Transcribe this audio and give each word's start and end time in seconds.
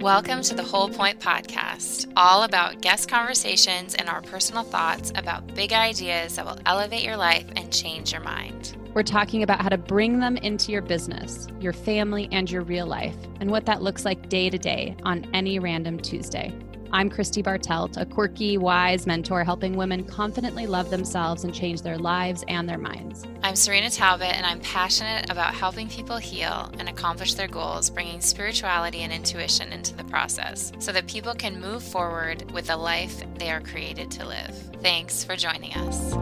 Welcome 0.00 0.42
to 0.42 0.54
the 0.54 0.62
Whole 0.62 0.88
Point 0.88 1.18
Podcast, 1.18 2.12
all 2.16 2.44
about 2.44 2.80
guest 2.80 3.10
conversations 3.10 3.96
and 3.96 4.08
our 4.08 4.22
personal 4.22 4.62
thoughts 4.62 5.10
about 5.16 5.52
big 5.56 5.72
ideas 5.72 6.36
that 6.36 6.46
will 6.46 6.60
elevate 6.66 7.02
your 7.02 7.16
life 7.16 7.44
and 7.56 7.72
change 7.72 8.12
your 8.12 8.20
mind. 8.20 8.76
We're 8.94 9.02
talking 9.02 9.42
about 9.42 9.60
how 9.60 9.70
to 9.70 9.76
bring 9.76 10.20
them 10.20 10.36
into 10.36 10.70
your 10.70 10.82
business, 10.82 11.48
your 11.58 11.72
family, 11.72 12.28
and 12.30 12.48
your 12.48 12.62
real 12.62 12.86
life, 12.86 13.16
and 13.40 13.50
what 13.50 13.66
that 13.66 13.82
looks 13.82 14.04
like 14.04 14.28
day 14.28 14.48
to 14.48 14.56
day 14.56 14.96
on 15.02 15.28
any 15.34 15.58
random 15.58 15.98
Tuesday. 15.98 16.56
I'm 16.90 17.10
Christy 17.10 17.42
Bartelt, 17.42 17.98
a 17.98 18.06
quirky, 18.06 18.56
wise 18.56 19.06
mentor 19.06 19.44
helping 19.44 19.76
women 19.76 20.04
confidently 20.04 20.66
love 20.66 20.88
themselves 20.88 21.44
and 21.44 21.54
change 21.54 21.82
their 21.82 21.98
lives 21.98 22.46
and 22.48 22.66
their 22.66 22.78
minds. 22.78 23.24
I'm 23.42 23.52
Cyrina 23.52 23.94
Talbott, 23.94 24.34
and 24.34 24.46
I'm 24.46 24.60
passionate 24.60 25.28
about 25.28 25.52
helping 25.52 25.90
people 25.90 26.16
heal 26.16 26.72
and 26.78 26.88
accomplish 26.88 27.34
their 27.34 27.46
goals, 27.46 27.90
bringing 27.90 28.22
spirituality 28.22 29.00
and 29.00 29.12
intuition 29.12 29.70
into 29.70 29.94
the 29.94 30.04
process 30.04 30.72
so 30.78 30.90
that 30.92 31.06
people 31.06 31.34
can 31.34 31.60
move 31.60 31.82
forward 31.82 32.50
with 32.52 32.68
the 32.68 32.76
life 32.78 33.22
they 33.38 33.50
are 33.50 33.60
created 33.60 34.10
to 34.12 34.26
live. 34.26 34.54
Thanks 34.80 35.22
for 35.22 35.36
joining 35.36 35.74
us. 35.74 36.14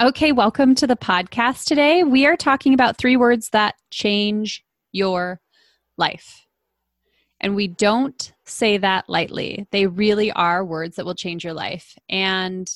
Okay, 0.00 0.32
welcome 0.32 0.74
to 0.76 0.86
the 0.86 0.96
podcast 0.96 1.66
today. 1.66 2.04
We 2.04 2.24
are 2.24 2.38
talking 2.38 2.72
about 2.72 2.96
three 2.96 3.18
words 3.18 3.50
that 3.50 3.74
change 3.90 4.64
your 4.92 5.42
life. 5.98 6.43
And 7.44 7.54
we 7.54 7.68
don't 7.68 8.32
say 8.46 8.78
that 8.78 9.06
lightly. 9.06 9.66
They 9.70 9.86
really 9.86 10.32
are 10.32 10.64
words 10.64 10.96
that 10.96 11.04
will 11.04 11.14
change 11.14 11.44
your 11.44 11.52
life. 11.52 11.94
And 12.08 12.66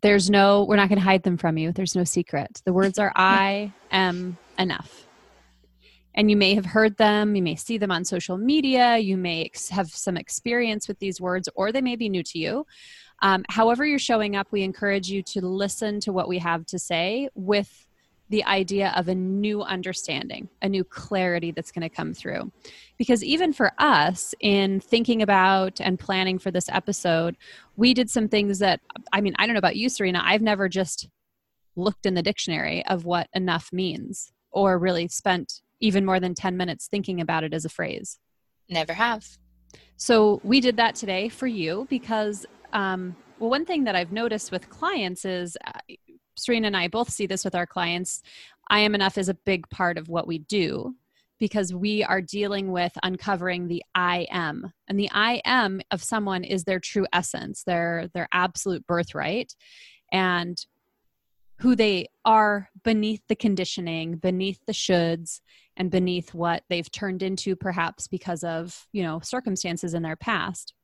there's 0.00 0.28
no, 0.28 0.64
we're 0.64 0.74
not 0.74 0.88
going 0.88 0.98
to 0.98 1.04
hide 1.04 1.22
them 1.22 1.36
from 1.36 1.56
you. 1.56 1.70
There's 1.70 1.94
no 1.94 2.02
secret. 2.02 2.62
The 2.64 2.72
words 2.72 2.98
are 2.98 3.12
I 3.16 3.72
am 3.92 4.36
enough. 4.58 5.06
And 6.16 6.28
you 6.28 6.36
may 6.36 6.56
have 6.56 6.66
heard 6.66 6.96
them, 6.96 7.36
you 7.36 7.44
may 7.44 7.54
see 7.54 7.78
them 7.78 7.92
on 7.92 8.04
social 8.04 8.36
media, 8.36 8.98
you 8.98 9.16
may 9.16 9.44
ex- 9.44 9.68
have 9.68 9.88
some 9.88 10.16
experience 10.16 10.88
with 10.88 10.98
these 10.98 11.20
words, 11.20 11.48
or 11.54 11.70
they 11.70 11.80
may 11.80 11.94
be 11.94 12.08
new 12.08 12.24
to 12.24 12.38
you. 12.40 12.66
Um, 13.22 13.44
however, 13.50 13.86
you're 13.86 14.00
showing 14.00 14.34
up, 14.34 14.48
we 14.50 14.62
encourage 14.62 15.08
you 15.08 15.22
to 15.22 15.46
listen 15.46 16.00
to 16.00 16.12
what 16.12 16.28
we 16.28 16.38
have 16.40 16.66
to 16.66 16.78
say 16.78 17.28
with 17.36 17.86
the 18.32 18.44
idea 18.44 18.94
of 18.96 19.08
a 19.08 19.14
new 19.14 19.60
understanding, 19.62 20.48
a 20.62 20.68
new 20.68 20.82
clarity 20.84 21.52
that's 21.52 21.70
going 21.70 21.82
to 21.82 21.94
come 21.94 22.14
through. 22.14 22.50
Because 22.96 23.22
even 23.22 23.52
for 23.52 23.72
us, 23.76 24.34
in 24.40 24.80
thinking 24.80 25.20
about 25.20 25.82
and 25.82 25.98
planning 25.98 26.38
for 26.38 26.50
this 26.50 26.66
episode, 26.70 27.36
we 27.76 27.92
did 27.92 28.08
some 28.08 28.28
things 28.28 28.58
that, 28.60 28.80
I 29.12 29.20
mean, 29.20 29.34
I 29.38 29.44
don't 29.44 29.52
know 29.52 29.58
about 29.58 29.76
you, 29.76 29.90
Cyrina, 29.90 30.22
I've 30.24 30.40
never 30.40 30.70
just 30.70 31.10
looked 31.76 32.06
in 32.06 32.14
the 32.14 32.22
dictionary 32.22 32.84
of 32.86 33.04
what 33.04 33.28
enough 33.34 33.70
means 33.70 34.32
or 34.50 34.78
really 34.78 35.08
spent 35.08 35.60
even 35.80 36.06
more 36.06 36.18
than 36.18 36.34
10 36.34 36.56
minutes 36.56 36.88
thinking 36.88 37.20
about 37.20 37.44
it 37.44 37.52
as 37.52 37.66
a 37.66 37.68
phrase. 37.68 38.18
Never 38.70 38.94
have. 38.94 39.26
So 39.98 40.40
we 40.42 40.62
did 40.62 40.78
that 40.78 40.94
today 40.94 41.28
for 41.28 41.46
you 41.46 41.86
because, 41.90 42.46
um, 42.72 43.14
well, 43.38 43.50
one 43.50 43.66
thing 43.66 43.84
that 43.84 43.94
I've 43.94 44.12
noticed 44.12 44.50
with 44.50 44.70
clients 44.70 45.26
is 45.26 45.58
uh, 45.66 45.72
Cyrina 46.38 46.66
and 46.66 46.76
I 46.76 46.88
both 46.88 47.10
see 47.10 47.26
this 47.26 47.44
with 47.44 47.54
our 47.54 47.66
clients. 47.66 48.22
I 48.68 48.80
am 48.80 48.94
enough 48.94 49.18
is 49.18 49.28
a 49.28 49.34
big 49.34 49.68
part 49.68 49.98
of 49.98 50.08
what 50.08 50.26
we 50.26 50.38
do 50.38 50.94
because 51.38 51.74
we 51.74 52.04
are 52.04 52.22
dealing 52.22 52.70
with 52.70 52.92
uncovering 53.02 53.66
the 53.66 53.82
I 53.94 54.28
am. 54.30 54.72
And 54.88 54.98
the 54.98 55.10
I 55.12 55.42
am 55.44 55.80
of 55.90 56.02
someone 56.02 56.44
is 56.44 56.64
their 56.64 56.78
true 56.78 57.06
essence, 57.12 57.64
their 57.64 58.08
their 58.14 58.28
absolute 58.32 58.86
birthright 58.86 59.54
and 60.12 60.56
who 61.58 61.74
they 61.76 62.08
are 62.24 62.68
beneath 62.84 63.22
the 63.28 63.36
conditioning, 63.36 64.16
beneath 64.16 64.60
the 64.66 64.72
shoulds 64.72 65.40
and 65.76 65.90
beneath 65.90 66.34
what 66.34 66.64
they've 66.68 66.90
turned 66.90 67.22
into 67.22 67.56
perhaps 67.56 68.08
because 68.08 68.44
of, 68.44 68.86
you 68.92 69.02
know, 69.02 69.20
circumstances 69.20 69.94
in 69.94 70.02
their 70.02 70.16
past. 70.16 70.74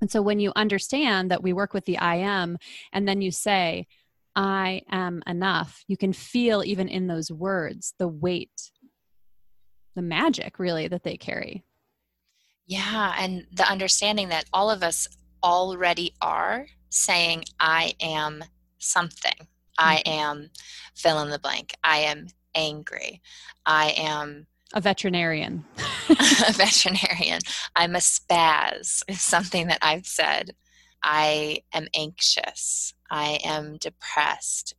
And 0.00 0.10
so 0.10 0.22
when 0.22 0.38
you 0.40 0.52
understand 0.54 1.30
that 1.30 1.42
we 1.42 1.52
work 1.52 1.74
with 1.74 1.84
the 1.84 1.98
I 1.98 2.16
am 2.16 2.58
and 2.92 3.08
then 3.08 3.20
you 3.20 3.30
say, 3.30 3.86
I 4.38 4.82
am 4.88 5.20
enough. 5.26 5.82
You 5.88 5.96
can 5.96 6.12
feel 6.12 6.62
even 6.64 6.88
in 6.88 7.08
those 7.08 7.28
words 7.28 7.94
the 7.98 8.06
weight, 8.06 8.70
the 9.96 10.02
magic 10.02 10.60
really 10.60 10.86
that 10.86 11.02
they 11.02 11.16
carry. 11.16 11.64
Yeah, 12.64 13.16
and 13.18 13.48
the 13.52 13.68
understanding 13.68 14.28
that 14.28 14.44
all 14.52 14.70
of 14.70 14.84
us 14.84 15.08
already 15.42 16.14
are 16.22 16.66
saying, 16.88 17.46
I 17.58 17.94
am 18.00 18.44
something. 18.78 19.32
Mm-hmm. 19.32 19.88
I 19.88 20.02
am 20.06 20.50
fill 20.94 21.20
in 21.22 21.30
the 21.30 21.40
blank. 21.40 21.74
I 21.82 21.98
am 21.98 22.28
angry. 22.54 23.20
I 23.66 23.92
am 23.96 24.46
a 24.72 24.80
veterinarian. 24.80 25.64
a 26.10 26.52
veterinarian. 26.52 27.40
I'm 27.74 27.96
a 27.96 27.98
spaz, 27.98 29.02
is 29.08 29.20
something 29.20 29.66
that 29.66 29.78
I've 29.82 30.06
said. 30.06 30.54
I 31.02 31.62
am 31.72 31.88
anxious. 31.94 32.94
I 33.10 33.38
am 33.44 33.76
depressed. 33.76 34.74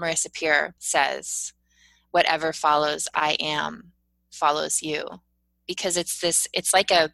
Marissa 0.00 0.32
Peer 0.32 0.74
says, 0.78 1.52
whatever 2.10 2.52
follows 2.52 3.08
I 3.14 3.36
am 3.40 3.92
follows 4.30 4.82
you. 4.82 5.04
Because 5.66 5.96
it's 5.96 6.20
this, 6.20 6.46
it's 6.52 6.72
like 6.72 6.90
a, 6.90 7.10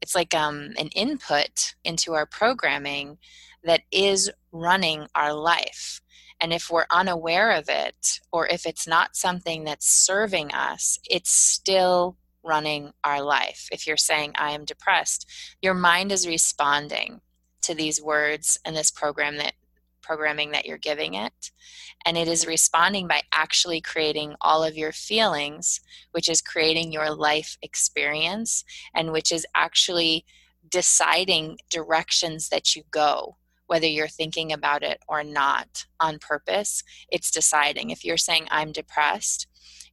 it's 0.00 0.14
like 0.14 0.34
um, 0.34 0.70
an 0.78 0.88
input 0.88 1.74
into 1.84 2.14
our 2.14 2.26
programming 2.26 3.18
that 3.62 3.82
is 3.92 4.30
running 4.50 5.06
our 5.14 5.32
life. 5.32 6.00
And 6.40 6.52
if 6.52 6.68
we're 6.70 6.86
unaware 6.90 7.52
of 7.52 7.68
it, 7.68 8.18
or 8.32 8.48
if 8.48 8.66
it's 8.66 8.88
not 8.88 9.14
something 9.14 9.62
that's 9.62 9.88
serving 9.88 10.52
us, 10.52 10.98
it's 11.08 11.30
still 11.30 12.16
running 12.42 12.92
our 13.04 13.22
life. 13.22 13.68
If 13.70 13.86
you're 13.86 13.96
saying, 13.96 14.32
I 14.36 14.50
am 14.50 14.64
depressed, 14.64 15.30
your 15.60 15.74
mind 15.74 16.10
is 16.10 16.26
responding 16.26 17.20
to 17.62 17.74
these 17.74 18.02
words 18.02 18.58
and 18.64 18.76
this 18.76 18.90
program 18.90 19.36
that 19.38 19.54
programming 20.02 20.50
that 20.50 20.66
you're 20.66 20.78
giving 20.78 21.14
it. 21.14 21.52
And 22.04 22.18
it 22.18 22.26
is 22.26 22.46
responding 22.46 23.06
by 23.06 23.22
actually 23.32 23.80
creating 23.80 24.34
all 24.40 24.64
of 24.64 24.76
your 24.76 24.90
feelings 24.90 25.80
which 26.10 26.28
is 26.28 26.42
creating 26.42 26.90
your 26.92 27.14
life 27.14 27.56
experience 27.62 28.64
and 28.94 29.12
which 29.12 29.30
is 29.30 29.46
actually 29.54 30.24
deciding 30.68 31.58
directions 31.70 32.48
that 32.48 32.74
you 32.74 32.82
go 32.90 33.36
whether 33.68 33.86
you're 33.86 34.08
thinking 34.08 34.52
about 34.52 34.82
it 34.82 35.00
or 35.08 35.24
not 35.24 35.86
on 35.98 36.18
purpose. 36.18 36.82
It's 37.08 37.30
deciding. 37.30 37.88
If 37.88 38.04
you're 38.04 38.18
saying 38.18 38.46
i'm 38.50 38.72
depressed 38.72 39.46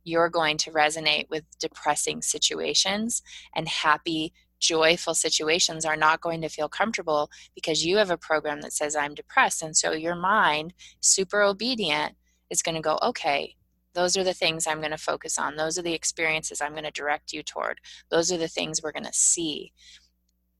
you're 0.04 0.30
going 0.30 0.58
to 0.58 0.72
resonate 0.72 1.30
with 1.30 1.44
depressing 1.60 2.22
situations 2.22 3.22
and 3.56 3.68
happy 3.68 4.34
joyful 4.60 5.14
situations 5.14 5.86
are 5.86 5.96
not 5.96 6.22
going 6.22 6.42
to 6.42 6.50
feel 6.50 6.70
comfortable 6.70 7.30
because 7.56 7.86
you 7.86 7.98
have 7.98 8.10
a 8.10 8.18
program 8.18 8.62
that 8.62 8.74
says 8.74 8.96
I'm 8.96 9.16
depressed. 9.16 9.62
And 9.62 9.76
so 9.76 9.92
your 9.92 10.16
mind, 10.16 10.74
super 11.02 11.42
obedient, 11.42 12.16
is 12.50 12.62
going 12.62 12.76
to 12.76 12.82
go, 12.82 13.00
okay, 13.02 13.56
those 13.94 14.16
are 14.16 14.24
the 14.24 14.34
things 14.34 14.68
I'm 14.68 14.80
going 14.80 14.92
to 14.92 14.98
focus 14.98 15.38
on. 15.38 15.56
Those 15.56 15.78
are 15.78 15.82
the 15.82 15.94
experiences 15.94 16.62
I'm 16.62 16.72
going 16.72 16.84
to 16.84 16.92
direct 16.92 17.34
you 17.34 17.44
toward. 17.44 17.80
Those 18.10 18.32
are 18.32 18.38
the 18.38 18.48
things 18.48 18.82
we're 18.82 18.92
going 18.92 19.06
to 19.06 19.14
see 19.14 19.74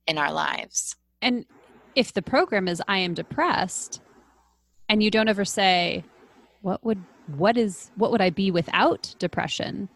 in 0.08 0.18
our 0.18 0.32
lives. 0.34 0.96
And 1.22 1.46
if 1.96 2.14
the 2.14 2.22
program 2.22 2.68
is 2.68 2.82
I 2.88 3.00
am 3.00 3.14
depressed 3.14 4.02
and 4.88 5.04
you 5.04 5.12
don't 5.12 5.30
ever 5.30 5.46
say, 5.46 6.04
what 6.62 6.84
would 6.84 7.04
what 7.38 7.58
is 7.58 7.92
what 7.96 8.12
would 8.12 8.22
I 8.22 8.32
be 8.32 8.52
without 8.52 9.16
depression? 9.20 9.88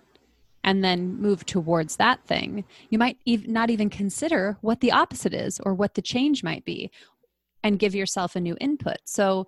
And 0.63 0.83
then 0.83 1.19
move 1.19 1.45
towards 1.45 1.97
that 1.97 2.25
thing, 2.25 2.63
you 2.89 2.97
might 2.97 3.17
ev- 3.27 3.47
not 3.47 3.69
even 3.69 3.89
consider 3.89 4.57
what 4.61 4.79
the 4.79 4.91
opposite 4.91 5.33
is 5.33 5.59
or 5.59 5.73
what 5.73 5.95
the 5.95 6.01
change 6.01 6.43
might 6.43 6.63
be 6.65 6.89
and 7.63 7.79
give 7.79 7.95
yourself 7.95 8.35
a 8.35 8.41
new 8.41 8.55
input. 8.59 8.97
So, 9.05 9.47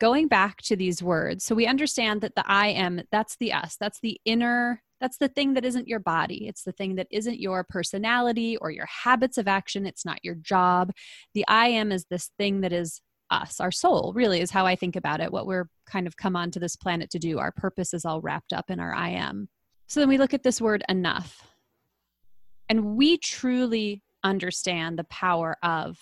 going 0.00 0.26
back 0.26 0.60
to 0.62 0.76
these 0.76 1.02
words, 1.02 1.44
so 1.44 1.54
we 1.54 1.66
understand 1.66 2.20
that 2.20 2.34
the 2.34 2.44
I 2.46 2.68
am, 2.68 3.02
that's 3.12 3.36
the 3.36 3.52
us, 3.52 3.76
that's 3.78 4.00
the 4.00 4.20
inner, 4.24 4.82
that's 5.00 5.18
the 5.18 5.28
thing 5.28 5.54
that 5.54 5.64
isn't 5.64 5.88
your 5.88 6.00
body. 6.00 6.48
It's 6.48 6.62
the 6.62 6.72
thing 6.72 6.96
that 6.96 7.06
isn't 7.10 7.40
your 7.40 7.64
personality 7.64 8.56
or 8.56 8.70
your 8.70 8.86
habits 8.86 9.38
of 9.38 9.46
action. 9.46 9.86
It's 9.86 10.04
not 10.04 10.24
your 10.24 10.34
job. 10.36 10.92
The 11.34 11.44
I 11.46 11.68
am 11.68 11.92
is 11.92 12.06
this 12.06 12.30
thing 12.38 12.62
that 12.62 12.72
is 12.72 13.00
us, 13.30 13.60
our 13.60 13.70
soul, 13.70 14.12
really, 14.14 14.40
is 14.40 14.50
how 14.50 14.66
I 14.66 14.76
think 14.76 14.96
about 14.96 15.20
it, 15.20 15.32
what 15.32 15.46
we're 15.46 15.68
kind 15.86 16.06
of 16.06 16.16
come 16.16 16.36
onto 16.36 16.60
this 16.60 16.76
planet 16.76 17.10
to 17.10 17.18
do. 17.18 17.38
Our 17.38 17.52
purpose 17.52 17.94
is 17.94 18.04
all 18.04 18.20
wrapped 18.20 18.52
up 18.52 18.70
in 18.70 18.80
our 18.80 18.94
I 18.94 19.10
am. 19.10 19.48
So 19.86 20.00
then 20.00 20.08
we 20.08 20.18
look 20.18 20.34
at 20.34 20.42
this 20.42 20.60
word 20.60 20.84
enough. 20.88 21.46
And 22.68 22.96
we 22.96 23.18
truly 23.18 24.02
understand 24.22 24.98
the 24.98 25.04
power 25.04 25.56
of 25.62 25.98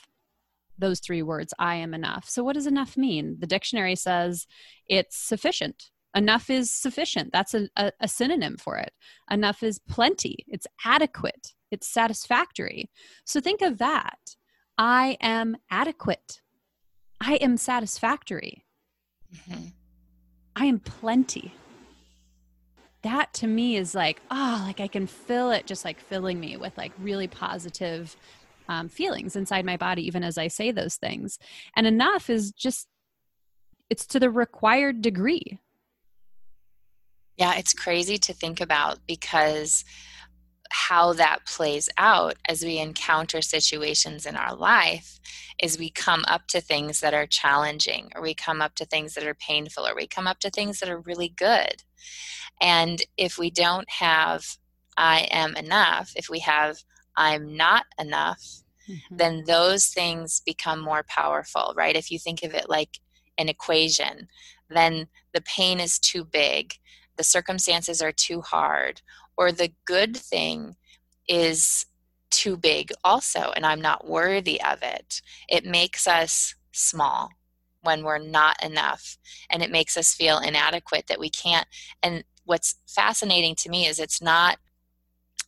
those 0.79 1.01
three 1.01 1.23
words 1.23 1.53
I 1.59 1.77
am 1.77 1.95
enough. 1.95 2.29
So, 2.29 2.43
what 2.43 2.55
does 2.55 2.67
enough 2.67 2.97
mean? 2.97 3.37
The 3.39 3.47
dictionary 3.47 3.97
says 3.97 4.47
it's 4.87 5.17
sufficient. 5.17 5.91
Enough 6.15 6.51
is 6.51 6.71
sufficient. 6.71 7.33
That's 7.33 7.55
a, 7.55 7.69
a, 7.77 7.93
a, 8.01 8.09
synonym 8.09 8.59
for 8.59 8.77
it. 8.77 8.93
Enough 9.31 9.63
is 9.63 9.79
plenty. 9.89 10.45
It's 10.47 10.67
adequate. 10.85 11.55
It's 11.71 11.89
satisfactory. 11.89 12.91
So, 13.25 13.41
think 13.41 13.63
of 13.63 13.79
that. 13.79 14.19
I 14.79 15.17
am 15.21 15.57
adequate. 15.71 16.41
I 17.21 17.35
am 17.37 17.57
satisfactory. 17.57 18.65
Mm-hmm. 19.35 19.67
I 20.57 20.67
am 20.67 20.81
plenty. 20.81 21.55
That 23.03 23.33
to 23.35 23.47
me 23.47 23.77
is 23.77 23.95
like 23.95 24.21
oh 24.31 24.63
like 24.67 24.81
i 24.81 24.87
can 24.89 25.07
feel 25.07 25.51
it 25.51 25.67
just 25.67 25.85
like 25.85 25.99
filling 26.01 26.39
me 26.39 26.57
with 26.57 26.77
like 26.79 26.93
really 26.99 27.27
positive 27.27 28.17
um, 28.69 28.89
feelings 28.89 29.37
inside 29.37 29.65
my 29.65 29.77
body 29.77 30.07
even 30.07 30.23
as 30.23 30.39
i 30.39 30.49
say 30.49 30.71
those 30.71 30.97
things. 30.97 31.39
And 31.77 31.87
enough 31.87 32.31
is 32.31 32.53
just 32.53 32.89
it's 33.91 34.07
to 34.07 34.21
the 34.21 34.31
required 34.31 35.03
degree. 35.03 35.59
Yeah 37.37 37.55
it's 37.57 37.75
crazy 37.75 38.19
to 38.19 38.33
think 38.33 38.61
about 38.61 38.99
because 39.07 39.85
how 40.73 41.13
that 41.13 41.45
plays 41.47 41.89
out 41.99 42.37
as 42.49 42.65
we 42.65 42.79
encounter 42.79 43.43
situations 43.43 44.27
in 44.27 44.37
our 44.37 44.55
life 44.55 45.21
is 45.63 45.79
we 45.79 45.91
come 45.91 46.25
up 46.27 46.47
to 46.49 46.61
things 46.61 47.01
that 47.01 47.15
are 47.15 47.27
challenging 47.27 48.11
or 48.15 48.23
we 48.23 48.35
come 48.35 48.61
up 48.63 48.75
to 48.75 48.85
things 48.85 49.15
that 49.15 49.27
are 49.27 49.35
painful 49.35 49.87
or 49.87 49.95
we 49.95 50.07
come 50.07 50.27
up 50.27 50.39
to 50.41 50.51
things 50.51 50.81
that 50.81 50.89
are 50.89 51.01
really 51.01 51.29
good 51.29 51.83
and 52.61 53.03
if 53.17 53.39
we 53.39 53.51
don't 53.51 53.89
have 53.91 54.57
I 54.97 55.29
am 55.31 55.57
enough, 55.57 56.13
if 56.17 56.29
we 56.29 56.41
have 56.41 56.79
I'm 57.17 57.57
not 57.57 57.85
enough, 58.01 58.63
mm-hmm. 58.89 59.17
then 59.17 59.45
those 59.47 59.87
things 59.87 60.41
become 60.45 60.81
more 60.81 61.05
powerful, 61.09 61.75
right? 61.77 61.97
If 61.97 62.11
you 62.11 62.19
think 62.19 62.43
of 62.43 62.55
it 62.55 62.71
like 62.71 63.01
an 63.39 63.49
equation, 63.49 64.29
then 64.71 65.09
the 65.35 65.43
pain 65.43 65.81
is 65.81 65.99
too 65.99 66.25
big, 66.25 66.75
the 67.17 67.25
circumstances 67.25 68.01
are 68.01 68.13
too 68.13 68.41
hard, 68.41 69.03
or 69.37 69.53
the 69.53 69.73
good 69.85 70.17
thing 70.17 70.77
is 71.29 71.87
too 72.31 72.57
big 72.57 72.93
also, 73.05 73.53
and 73.55 73.65
I'm 73.65 73.81
not 73.81 74.09
worthy 74.09 74.61
of 74.61 74.83
it. 74.83 75.23
It 75.49 75.65
makes 75.65 76.07
us 76.07 76.55
small 76.73 77.31
when 77.83 78.05
we're 78.05 78.19
not 78.19 78.63
enough 78.65 79.19
and 79.51 79.63
it 79.63 79.71
makes 79.71 79.97
us 79.97 80.15
feel 80.15 80.39
inadequate 80.39 81.07
that 81.09 81.21
we 81.21 81.29
can't 81.29 81.67
and 82.03 82.25
what's 82.45 82.77
fascinating 82.87 83.55
to 83.55 83.69
me 83.69 83.87
is 83.87 83.99
it's 83.99 84.23
not 84.23 84.59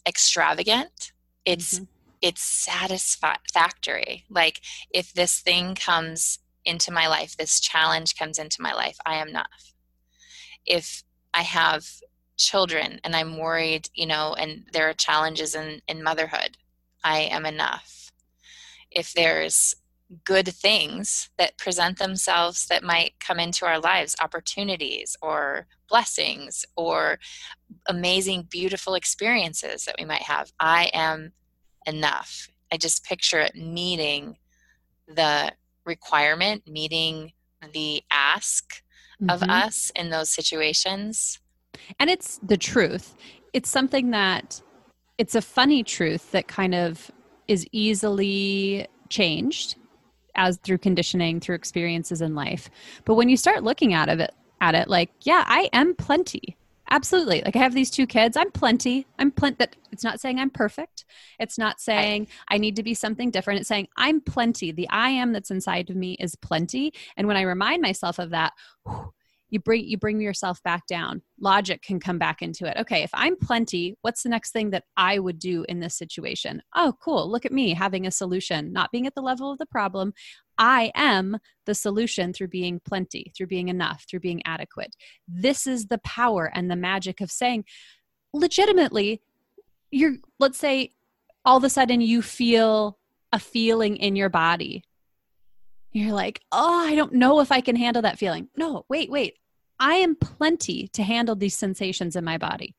extravagant 0.06 1.12
it's 1.44 1.76
mm-hmm. 1.76 1.84
it's 2.20 2.42
satisfactory 2.42 4.25
like 4.28 4.60
if 4.90 5.12
this 5.12 5.38
thing 5.38 5.75
comes 5.75 6.40
into 6.64 6.92
my 6.92 7.06
life 7.06 7.36
this 7.36 7.60
challenge 7.60 8.16
comes 8.16 8.38
into 8.38 8.60
my 8.60 8.72
life 8.72 8.96
i 9.06 9.14
am 9.14 9.28
enough 9.28 9.72
if 10.66 11.04
i 11.32 11.42
have 11.42 11.86
children 12.36 13.00
and 13.04 13.14
i'm 13.14 13.38
worried 13.38 13.88
you 13.94 14.06
know 14.06 14.34
and 14.34 14.64
there 14.72 14.88
are 14.88 14.94
challenges 14.94 15.54
in 15.54 15.81
in 15.88 16.02
motherhood. 16.02 16.56
I 17.04 17.20
am 17.20 17.44
enough. 17.44 18.10
If 18.90 19.12
there's 19.12 19.75
good 20.25 20.48
things 20.48 21.31
that 21.38 21.58
present 21.58 21.98
themselves 21.98 22.66
that 22.66 22.82
might 22.82 23.14
come 23.20 23.40
into 23.40 23.66
our 23.66 23.78
lives 23.78 24.14
opportunities 24.20 25.16
or 25.22 25.66
blessings 25.88 26.64
or 26.76 27.19
amazing 27.88 28.46
beautiful 28.50 28.94
experiences 28.94 29.86
that 29.86 29.96
we 29.98 30.04
might 30.04 30.22
have 30.22 30.52
i 30.60 30.90
am 30.92 31.32
enough. 31.86 32.48
I 32.70 32.76
just 32.76 33.04
picture 33.04 33.40
it 33.40 33.54
meeting 33.56 34.36
the 35.08 35.52
requirement 35.84 36.69
meeting 36.69 37.32
the 37.72 38.02
ask 38.10 38.82
mm-hmm. 39.20 39.31
of 39.31 39.42
us 39.42 39.90
in 39.96 40.10
those 40.10 40.31
situations 40.31 41.40
and 41.99 42.11
it's 42.11 42.38
the 42.43 42.56
truth. 42.56 43.15
It's 43.53 43.71
something 43.71 44.11
that 44.11 44.61
it's 45.19 45.35
a 45.35 45.43
funny 45.43 45.82
truth 45.82 46.32
that 46.32 46.49
kind 46.49 46.75
of 46.75 47.11
is 47.47 47.67
easily 47.73 48.87
changed 49.09 49.76
as 50.37 50.56
through 50.59 50.79
conditioning 50.79 51.41
through 51.41 51.55
experiences 51.55 52.21
in 52.21 52.35
life. 52.35 52.69
But 53.05 53.15
when 53.15 53.29
you 53.29 53.37
start 53.37 53.62
looking 53.62 53.94
at 53.94 54.09
it 54.09 54.32
at 54.61 54.75
it 54.75 54.88
like 54.88 55.11
yeah 55.23 55.44
i 55.47 55.69
am 55.73 55.94
plenty. 55.94 56.56
Absolutely. 56.91 57.43
Like 57.44 57.56
i 57.56 57.61
have 57.61 57.75
these 57.75 57.91
two 57.91 58.06
kids. 58.06 58.37
I'm 58.37 58.50
plenty. 58.50 59.06
I'm 59.19 59.31
plenty 59.31 59.56
that 59.59 59.77
it's 59.93 60.05
not 60.05 60.20
saying 60.20 60.38
i'm 60.38 60.50
perfect. 60.50 61.05
It's 61.38 61.59
not 61.59 61.81
saying 61.81 62.29
I, 62.49 62.59
need 62.59 62.77
to 62.77 62.82
be 62.82 62.94
something 62.94 63.31
different. 63.31 63.61
It's 63.61 63.69
saying 63.69 63.88
i'm 63.97 64.20
plenty. 64.20 64.73
The 64.73 64.88
i 64.91 65.11
am 65.11 65.32
that's 65.32 65.50
inside 65.50 65.91
of 65.91 65.97
me 65.97 66.17
is 66.20 66.35
plenty. 66.35 66.93
And 67.17 67.27
when 67.27 67.37
i 67.37 67.43
remind 67.43 67.82
myself 67.82 68.19
of 68.19 68.31
that 68.31 68.53
whew, 68.85 69.13
you 69.55 69.61
bring 69.61 69.87
you 69.87 69.97
bring 69.97 70.21
yourself 70.21 70.61
back 70.65 70.85
down. 70.87 71.23
Logic 71.41 71.81
can 71.81 72.01
come 72.01 72.19
back 72.19 72.43
into 72.43 72.67
it. 72.67 72.77
Okay 72.77 73.05
if 73.05 73.11
i'm 73.15 73.37
plenty 73.37 73.97
what's 74.03 74.25
the 74.25 74.29
next 74.29 74.51
thing 74.51 74.71
that 74.71 74.85
i 74.97 75.19
would 75.19 75.39
do 75.39 75.65
in 75.69 75.79
this 75.79 75.97
situation? 75.97 76.61
Oh 76.75 76.95
cool. 77.01 77.31
Look 77.31 77.47
at 77.47 77.53
me 77.53 77.73
having 77.73 78.06
a 78.06 78.11
solution 78.11 78.73
not 78.73 78.91
being 78.91 79.06
at 79.06 79.15
the 79.15 79.23
level 79.23 79.53
of 79.53 79.59
the 79.59 79.67
problem. 79.67 80.12
I 80.59 80.91
am 80.95 81.39
the 81.67 81.75
solution 81.75 82.33
through 82.33 82.49
being 82.49 82.81
plenty 82.85 83.33
through 83.37 83.47
being 83.47 83.69
enough 83.69 84.05
through 84.11 84.21
being 84.21 84.43
adequate. 84.45 84.97
This 85.29 85.67
is 85.67 85.87
the 85.87 85.99
power 85.99 86.51
and 86.53 86.69
the 86.69 86.77
magic 86.77 87.21
of 87.21 87.31
saying 87.31 87.65
legitimately 88.33 89.23
you're 89.93 90.17
let's 90.41 90.59
say 90.59 90.91
all 91.45 91.56
of 91.56 91.65
a 91.65 91.71
sudden 91.71 92.01
you 92.01 92.23
feel 92.23 92.99
a 93.33 93.39
feeling 93.39 93.97
in 93.97 94.17
your 94.17 94.29
body. 94.29 94.83
You're 95.93 96.12
like, 96.12 96.41
oh, 96.51 96.89
I 96.89 96.97
don't 96.97 97.12
know 97.12 97.39
if 97.39 97.53
I 97.53 97.61
can 97.61 97.77
handle 97.77 98.03
that 98.03 98.19
feeling. 98.19 98.49
No, 98.56 98.85
wait, 98.89 99.11
wait. 99.11 99.39
I 99.81 99.94
am 99.94 100.15
plenty 100.17 100.88
to 100.88 101.03
handle 101.03 101.37
these 101.37 101.56
sensations 101.56 102.17
in 102.17 102.25
my 102.25 102.38
body. 102.38 102.75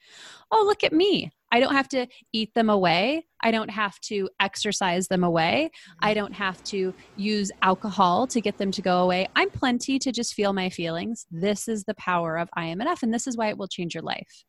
Oh, 0.52 0.64
look 0.66 0.84
at 0.84 0.94
me. 0.94 1.32
I 1.52 1.60
don't 1.60 1.74
have 1.74 1.88
to 1.90 2.08
eat 2.34 2.54
them 2.54 2.70
away. 2.70 3.26
I 3.42 3.52
don't 3.52 3.70
have 3.70 4.00
to 4.02 4.30
exercise 4.40 5.08
them 5.08 5.24
away. 5.24 5.72
I 6.02 6.14
don't 6.14 6.34
have 6.34 6.64
to 6.66 6.94
use 7.16 7.52
alcohol 7.62 8.28
to 8.28 8.42
get 8.42 8.58
them 8.58 8.72
to 8.72 8.82
go 8.82 9.04
away. 9.04 9.28
I'm 9.36 9.50
plenty 9.50 10.00
to 10.00 10.12
just 10.12 10.34
feel 10.34 10.54
my 10.54 10.70
feelings. 10.70 11.26
This 11.32 11.68
is 11.68 11.84
the 11.84 11.96
power 11.96 12.38
of 12.38 12.50
I 12.56 12.66
am 12.66 12.82
enough, 12.82 13.04
and 13.04 13.14
this 13.14 13.28
is 13.28 13.38
why 13.38 13.50
it 13.50 13.58
will 13.58 13.68
change 13.68 13.94
your 13.94 14.04
life. 14.04 14.44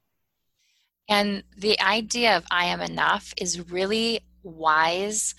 And 1.08 1.44
the 1.56 1.80
idea 1.80 2.36
of 2.36 2.44
I 2.50 2.66
am 2.66 2.80
enough 2.80 3.32
is 3.36 3.70
really 3.70 4.20
wise 4.42 5.34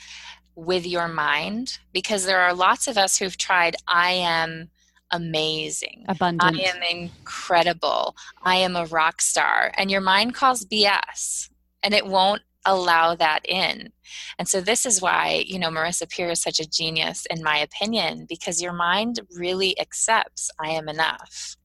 with 0.56 0.88
your 0.88 1.08
mind 1.08 1.80
because 1.94 2.26
there 2.26 2.40
are 2.40 2.54
lots 2.54 2.88
of 2.88 2.98
us 2.98 3.18
who've 3.18 3.38
tried 3.38 3.76
I 3.88 4.12
am 4.12 4.70
amazing. 5.12 6.06
Abundant. 6.08 6.58
I 6.58 6.62
am 6.62 6.82
incredible. 6.84 8.16
I 8.44 8.56
am 8.58 8.76
a 8.76 8.86
rock 8.86 9.22
star. 9.22 9.72
And 9.78 9.92
your 9.92 10.02
mind 10.02 10.34
calls 10.34 10.66
BS 10.66 11.50
and 11.84 11.94
it 11.94 12.06
won't 12.06 12.42
allow 12.66 13.16
that 13.16 13.40
in. 13.48 13.92
And 14.38 14.48
so 14.48 14.62
this 14.62 14.86
is 14.86 15.02
why, 15.02 15.44
you 15.48 15.58
know, 15.58 15.70
Marissa 15.70 16.10
Peer 16.10 16.30
is 16.30 16.42
such 16.42 16.60
a 16.60 16.70
genius 16.70 17.26
in 17.30 17.44
my 17.44 17.58
opinion 17.58 18.26
because 18.28 18.62
your 18.62 18.74
mind 18.74 19.20
really 19.36 19.80
accepts 19.80 20.52
I 20.60 20.72
am 20.72 20.90
enough 20.90 21.57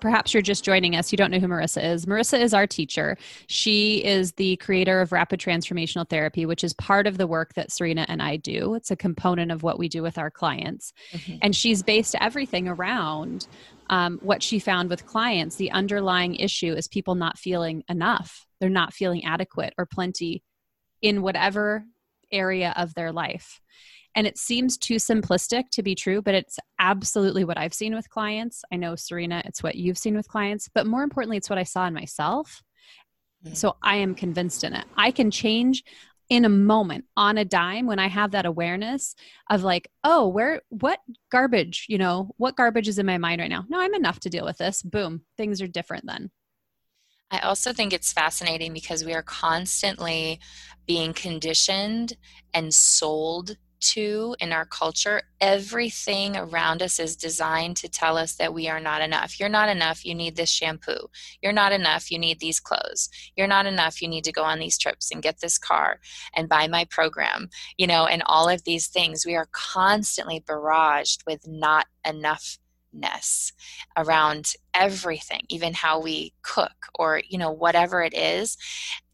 perhaps 0.00 0.32
you're 0.32 0.42
just 0.42 0.64
joining 0.64 0.94
us, 0.96 1.12
you 1.12 1.16
don't 1.16 1.30
know 1.30 1.38
who 1.38 1.48
Marissa 1.48 1.82
is. 1.82 2.06
Marissa 2.06 2.40
is 2.40 2.54
our 2.54 2.66
teacher. 2.66 3.16
She 3.46 4.04
is 4.04 4.32
the 4.32 4.56
creator 4.56 5.00
of 5.00 5.12
Rapid 5.12 5.40
Transformational 5.40 6.08
Therapy, 6.08 6.46
which 6.46 6.62
is 6.62 6.72
part 6.74 7.06
of 7.06 7.18
the 7.18 7.26
work 7.26 7.54
that 7.54 7.70
Cyrina 7.70 8.04
and 8.08 8.22
I 8.22 8.36
do. 8.36 8.74
It's 8.74 8.90
a 8.90 8.96
component 8.96 9.50
of 9.50 9.62
what 9.62 9.78
we 9.78 9.88
do 9.88 10.02
with 10.02 10.18
our 10.18 10.30
clients. 10.30 10.92
Mm-hmm. 11.12 11.38
And 11.42 11.56
she's 11.56 11.82
based 11.82 12.14
everything 12.20 12.68
around 12.68 13.48
um, 13.90 14.18
what 14.22 14.42
she 14.42 14.58
found 14.58 14.90
with 14.90 15.06
clients. 15.06 15.56
The 15.56 15.70
underlying 15.70 16.36
issue 16.36 16.74
is 16.74 16.88
people 16.88 17.14
not 17.14 17.38
feeling 17.38 17.82
enough, 17.88 18.46
they're 18.60 18.70
not 18.70 18.92
feeling 18.92 19.24
adequate 19.24 19.74
or 19.78 19.86
plenty 19.86 20.42
in 21.00 21.22
whatever 21.22 21.84
area 22.30 22.74
of 22.76 22.94
their 22.94 23.12
life. 23.12 23.60
And 24.14 24.26
it 24.26 24.38
seems 24.38 24.76
too 24.76 24.96
simplistic 24.96 25.70
to 25.72 25.82
be 25.82 25.94
true, 25.94 26.22
but 26.22 26.34
it's 26.34 26.58
absolutely 26.78 27.44
what 27.44 27.58
I've 27.58 27.74
seen 27.74 27.94
with 27.94 28.10
clients. 28.10 28.64
I 28.72 28.76
know, 28.76 28.94
Cyrina, 28.94 29.44
it's 29.44 29.62
what 29.62 29.76
you've 29.76 29.98
seen 29.98 30.16
with 30.16 30.28
clients, 30.28 30.68
but 30.74 30.86
more 30.86 31.02
importantly, 31.02 31.36
it's 31.36 31.50
what 31.50 31.58
I 31.58 31.64
saw 31.64 31.86
in 31.86 31.94
myself. 31.94 32.62
Mm. 33.46 33.56
So 33.56 33.76
I 33.82 33.96
am 33.96 34.14
convinced 34.14 34.64
in 34.64 34.74
it. 34.74 34.84
I 34.96 35.10
can 35.10 35.30
change 35.30 35.84
in 36.28 36.44
a 36.44 36.48
moment 36.50 37.04
on 37.16 37.38
a 37.38 37.44
dime 37.44 37.86
when 37.86 37.98
I 37.98 38.08
have 38.08 38.32
that 38.32 38.44
awareness 38.44 39.14
of 39.48 39.62
like, 39.62 39.90
oh, 40.04 40.28
where, 40.28 40.60
what 40.68 41.00
garbage, 41.30 41.86
you 41.88 41.96
know, 41.96 42.32
what 42.36 42.56
garbage 42.56 42.88
is 42.88 42.98
in 42.98 43.06
my 43.06 43.18
mind 43.18 43.40
right 43.40 43.50
now? 43.50 43.64
No, 43.68 43.80
I'm 43.80 43.94
enough 43.94 44.20
to 44.20 44.30
deal 44.30 44.44
with 44.44 44.58
this. 44.58 44.82
Boom, 44.82 45.22
things 45.36 45.62
are 45.62 45.66
different 45.66 46.06
then. 46.06 46.30
I 47.30 47.40
also 47.40 47.72
think 47.72 47.92
it's 47.92 48.12
fascinating 48.12 48.72
because 48.72 49.04
we 49.04 49.14
are 49.14 49.22
constantly 49.22 50.40
being 50.86 51.12
conditioned 51.12 52.14
and 52.54 52.72
sold 52.72 53.56
to 53.80 54.34
in 54.40 54.52
our 54.52 54.64
culture, 54.64 55.22
everything 55.40 56.36
around 56.36 56.82
us 56.82 56.98
is 56.98 57.16
designed 57.16 57.76
to 57.78 57.88
tell 57.88 58.16
us 58.16 58.34
that 58.34 58.54
we 58.54 58.68
are 58.68 58.80
not 58.80 59.02
enough. 59.02 59.38
You're 59.38 59.48
not 59.48 59.68
enough, 59.68 60.04
you 60.04 60.14
need 60.14 60.36
this 60.36 60.50
shampoo. 60.50 61.08
You're 61.42 61.52
not 61.52 61.72
enough, 61.72 62.10
you 62.10 62.18
need 62.18 62.40
these 62.40 62.60
clothes. 62.60 63.08
You're 63.36 63.46
not 63.46 63.66
enough, 63.66 64.02
you 64.02 64.08
need 64.08 64.24
to 64.24 64.32
go 64.32 64.42
on 64.42 64.58
these 64.58 64.78
trips 64.78 65.10
and 65.10 65.22
get 65.22 65.40
this 65.40 65.58
car 65.58 66.00
and 66.34 66.48
buy 66.48 66.66
my 66.68 66.84
program, 66.86 67.48
you 67.76 67.86
know, 67.86 68.06
and 68.06 68.22
all 68.26 68.48
of 68.48 68.64
these 68.64 68.88
things. 68.88 69.26
We 69.26 69.36
are 69.36 69.48
constantly 69.52 70.40
barraged 70.40 71.24
with 71.26 71.46
not 71.46 71.86
enoughness 72.06 73.52
around 73.96 74.52
everything, 74.74 75.42
even 75.48 75.74
how 75.74 76.00
we 76.00 76.32
cook 76.42 76.86
or, 76.94 77.22
you 77.28 77.38
know, 77.38 77.50
whatever 77.50 78.02
it 78.02 78.14
is. 78.14 78.56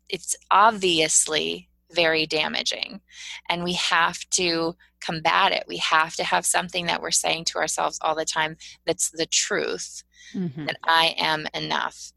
It's 0.09 0.37
obviously 0.51 1.69
very 1.95 2.27
damaging. 2.27 3.01
And 3.49 3.65
we 3.65 3.75
have 3.75 4.19
to 4.31 4.77
combat 5.01 5.53
it. 5.53 5.65
We 5.69 5.77
have 5.79 6.15
to 6.17 6.25
have 6.25 6.47
something 6.47 6.87
that 6.87 7.03
we're 7.03 7.11
saying 7.11 7.45
to 7.47 7.59
ourselves 7.59 7.99
all 8.01 8.15
the 8.15 8.25
time 8.25 8.57
that's 8.87 9.11
the 9.11 9.27
truth 9.27 10.03
mm-hmm. 10.35 10.67
that 10.67 10.77
I 10.83 11.15
am 11.19 11.47
enough. 11.55 12.13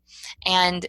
And 0.46 0.86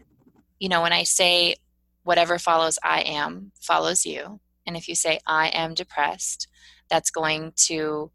you 0.59 0.69
know, 0.69 0.83
when 0.83 0.93
I 0.93 1.05
say 1.05 1.57
whatever 2.03 2.39
follows 2.39 2.79
I 2.83 3.03
am 3.03 3.53
follows 3.61 4.05
you, 4.05 4.41
and 4.67 4.77
if 4.77 4.89
you 4.89 4.95
say 4.95 5.21
I 5.27 5.49
am 5.49 5.75
depressed, 5.75 6.49
that's 6.89 7.11
going 7.11 7.53
to 7.67 8.11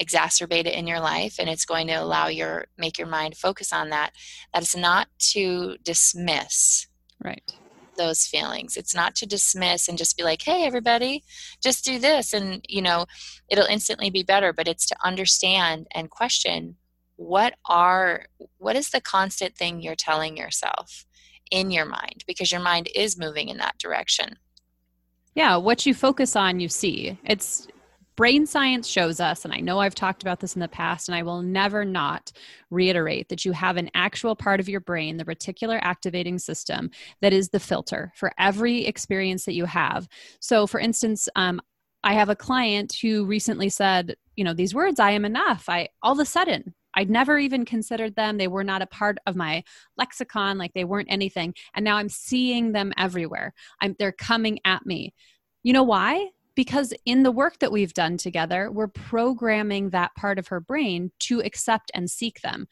exacerbate 0.00 0.66
it 0.66 0.74
in 0.74 0.86
your 0.86 1.00
life 1.00 1.36
and 1.38 1.48
it's 1.48 1.64
going 1.64 1.88
to 1.88 1.94
allow 1.94 2.28
your 2.28 2.66
make 2.76 2.98
your 2.98 3.08
mind 3.08 3.36
focus 3.36 3.72
on 3.72 3.90
that 3.90 4.12
that 4.54 4.62
is 4.62 4.76
not 4.76 5.08
to 5.18 5.76
dismiss 5.82 6.86
right 7.24 7.52
those 7.98 8.26
feelings. 8.26 8.78
It's 8.78 8.94
not 8.94 9.14
to 9.16 9.26
dismiss 9.26 9.88
and 9.88 9.98
just 9.98 10.16
be 10.16 10.22
like 10.22 10.40
hey 10.42 10.64
everybody 10.64 11.24
just 11.62 11.84
do 11.84 11.98
this 11.98 12.32
and 12.32 12.64
you 12.68 12.80
know 12.80 13.04
it'll 13.50 13.66
instantly 13.66 14.08
be 14.08 14.22
better 14.22 14.52
but 14.52 14.68
it's 14.68 14.86
to 14.86 14.96
understand 15.04 15.86
and 15.94 16.08
question 16.08 16.76
what 17.18 17.54
are 17.68 18.26
what 18.58 18.76
is 18.76 18.90
the 18.90 19.00
constant 19.00 19.56
thing 19.56 19.82
you're 19.82 19.96
telling 19.96 20.36
yourself 20.36 21.04
in 21.50 21.70
your 21.70 21.84
mind? 21.84 22.24
Because 22.26 22.52
your 22.52 22.60
mind 22.60 22.88
is 22.94 23.18
moving 23.18 23.48
in 23.48 23.58
that 23.58 23.76
direction. 23.78 24.36
Yeah 25.34 25.56
what 25.56 25.84
you 25.84 25.94
focus 25.94 26.36
on 26.36 26.60
you 26.60 26.68
see. 26.68 27.18
It's 27.24 27.66
brain 28.18 28.46
science 28.46 28.88
shows 28.88 29.20
us, 29.20 29.44
and 29.44 29.54
I 29.54 29.60
know 29.60 29.78
I've 29.78 29.94
talked 29.94 30.22
about 30.22 30.40
this 30.40 30.56
in 30.56 30.60
the 30.60 30.66
past, 30.66 31.08
and 31.08 31.14
I 31.14 31.22
will 31.22 31.40
never 31.40 31.84
not 31.84 32.32
reiterate 32.68 33.28
that 33.28 33.44
you 33.44 33.52
have 33.52 33.76
an 33.76 33.88
actual 33.94 34.34
part 34.34 34.58
of 34.58 34.68
your 34.68 34.80
brain, 34.80 35.18
the 35.18 35.24
reticular 35.24 35.78
activating 35.82 36.40
system, 36.40 36.90
that 37.20 37.32
is 37.32 37.50
the 37.50 37.60
filter 37.60 38.12
for 38.16 38.32
every 38.36 38.84
experience 38.86 39.44
that 39.44 39.54
you 39.54 39.66
have. 39.66 40.08
So, 40.40 40.66
for 40.66 40.80
instance, 40.80 41.28
um, 41.36 41.60
I 42.02 42.14
have 42.14 42.28
a 42.28 42.34
client 42.34 42.92
who 43.00 43.24
recently 43.24 43.68
said, 43.68 44.16
you 44.34 44.42
know, 44.42 44.52
these 44.52 44.74
words, 44.74 44.98
I 44.98 45.12
am 45.12 45.24
enough. 45.24 45.68
I 45.68 45.88
all 46.02 46.14
of 46.14 46.18
a 46.18 46.24
sudden, 46.24 46.74
I'd 46.94 47.10
never 47.10 47.38
even 47.38 47.64
considered 47.64 48.16
them. 48.16 48.36
They 48.36 48.48
were 48.48 48.64
not 48.64 48.82
a 48.82 48.86
part 48.88 49.18
of 49.28 49.36
my 49.36 49.62
lexicon, 49.96 50.58
like 50.58 50.72
they 50.74 50.84
weren't 50.84 51.06
anything. 51.08 51.54
And 51.76 51.84
now 51.84 51.98
I'm 51.98 52.08
seeing 52.08 52.72
them 52.72 52.92
everywhere. 52.98 53.54
I'm 53.80 53.94
they're 53.96 54.10
coming 54.10 54.58
at 54.64 54.84
me. 54.84 55.14
You 55.62 55.72
know 55.72 55.84
why? 55.84 56.30
Because 56.58 56.92
in 57.04 57.22
the 57.22 57.30
work 57.30 57.60
that 57.60 57.70
we've 57.70 57.94
done 57.94 58.16
together, 58.16 58.68
we're 58.68 58.88
programming 58.88 59.90
that 59.90 60.12
part 60.16 60.40
of 60.40 60.48
her 60.48 60.58
brain 60.58 61.12
to 61.20 61.38
accept 61.38 61.88
and 61.94 62.10
seek 62.10 62.40
them. 62.40 62.66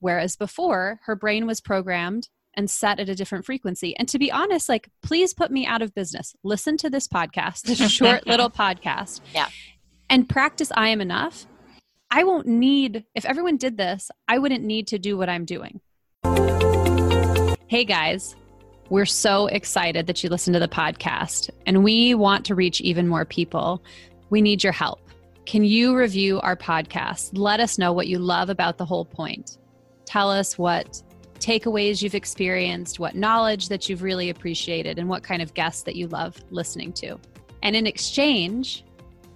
Whereas 0.00 0.34
before, 0.34 1.00
her 1.04 1.14
brain 1.14 1.46
was 1.46 1.60
programmed 1.60 2.30
and 2.54 2.70
set 2.70 2.98
at 2.98 3.10
a 3.10 3.14
different 3.14 3.44
frequency. 3.44 3.94
And 3.98 4.08
to 4.08 4.18
be 4.18 4.32
honest, 4.32 4.66
like, 4.66 4.88
please 5.02 5.34
put 5.34 5.50
me 5.50 5.66
out 5.66 5.82
of 5.82 5.94
business. 5.94 6.34
Listen 6.42 6.78
to 6.78 6.88
this 6.88 7.06
podcast, 7.06 7.64
this 7.64 7.90
short 7.92 8.26
little 8.26 8.48
podcast. 8.48 9.20
Yeah. 9.34 9.50
And 10.08 10.26
practice 10.26 10.72
I 10.74 10.88
am 10.88 11.02
enough. 11.02 11.44
I 12.10 12.24
won't 12.24 12.46
need, 12.46 13.04
if 13.14 13.26
everyone 13.26 13.58
did 13.58 13.76
this, 13.76 14.10
I 14.26 14.38
wouldn't 14.38 14.64
need 14.64 14.86
to 14.86 14.98
do 14.98 15.18
what 15.18 15.28
I'm 15.28 15.44
doing. 15.44 15.82
Hey 17.66 17.84
guys, 17.84 18.34
we're 18.90 19.06
so 19.06 19.46
excited 19.48 20.06
that 20.06 20.22
you 20.22 20.30
listen 20.30 20.52
to 20.54 20.58
the 20.58 20.68
podcast 20.68 21.50
and 21.66 21.84
we 21.84 22.14
want 22.14 22.44
to 22.46 22.54
reach 22.54 22.80
even 22.80 23.06
more 23.06 23.24
people. 23.24 23.82
We 24.30 24.40
need 24.40 24.64
your 24.64 24.72
help. 24.72 25.00
Can 25.44 25.64
you 25.64 25.96
review 25.96 26.40
our 26.40 26.56
podcast? 26.56 27.30
Let 27.36 27.60
us 27.60 27.78
know 27.78 27.92
what 27.92 28.08
you 28.08 28.18
love 28.18 28.48
about 28.48 28.78
the 28.78 28.84
whole 28.84 29.04
point. 29.04 29.58
Tell 30.04 30.30
us 30.30 30.56
what 30.56 31.02
takeaways 31.38 32.02
you've 32.02 32.14
experienced, 32.14 32.98
what 32.98 33.14
knowledge 33.14 33.68
that 33.68 33.88
you've 33.88 34.02
really 34.02 34.30
appreciated, 34.30 34.98
and 34.98 35.08
what 35.08 35.22
kind 35.22 35.42
of 35.42 35.54
guests 35.54 35.82
that 35.82 35.96
you 35.96 36.08
love 36.08 36.36
listening 36.50 36.92
to. 36.94 37.18
And 37.62 37.76
in 37.76 37.86
exchange, 37.86 38.84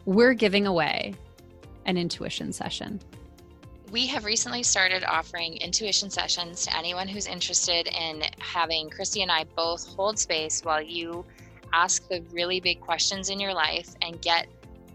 we're 0.04 0.34
giving 0.34 0.66
away 0.66 1.14
an 1.84 1.96
intuition 1.96 2.52
session 2.52 3.00
we 3.92 4.06
have 4.06 4.24
recently 4.24 4.62
started 4.62 5.04
offering 5.04 5.58
intuition 5.58 6.08
sessions 6.08 6.64
to 6.64 6.74
anyone 6.76 7.06
who's 7.06 7.26
interested 7.26 7.86
in 7.88 8.22
having 8.38 8.88
Christy 8.88 9.20
and 9.20 9.30
I 9.30 9.44
both 9.54 9.86
hold 9.94 10.18
space 10.18 10.62
while 10.64 10.80
you 10.80 11.26
ask 11.74 12.08
the 12.08 12.24
really 12.32 12.58
big 12.58 12.80
questions 12.80 13.28
in 13.28 13.38
your 13.38 13.52
life 13.52 13.94
and 14.00 14.20
get 14.22 14.46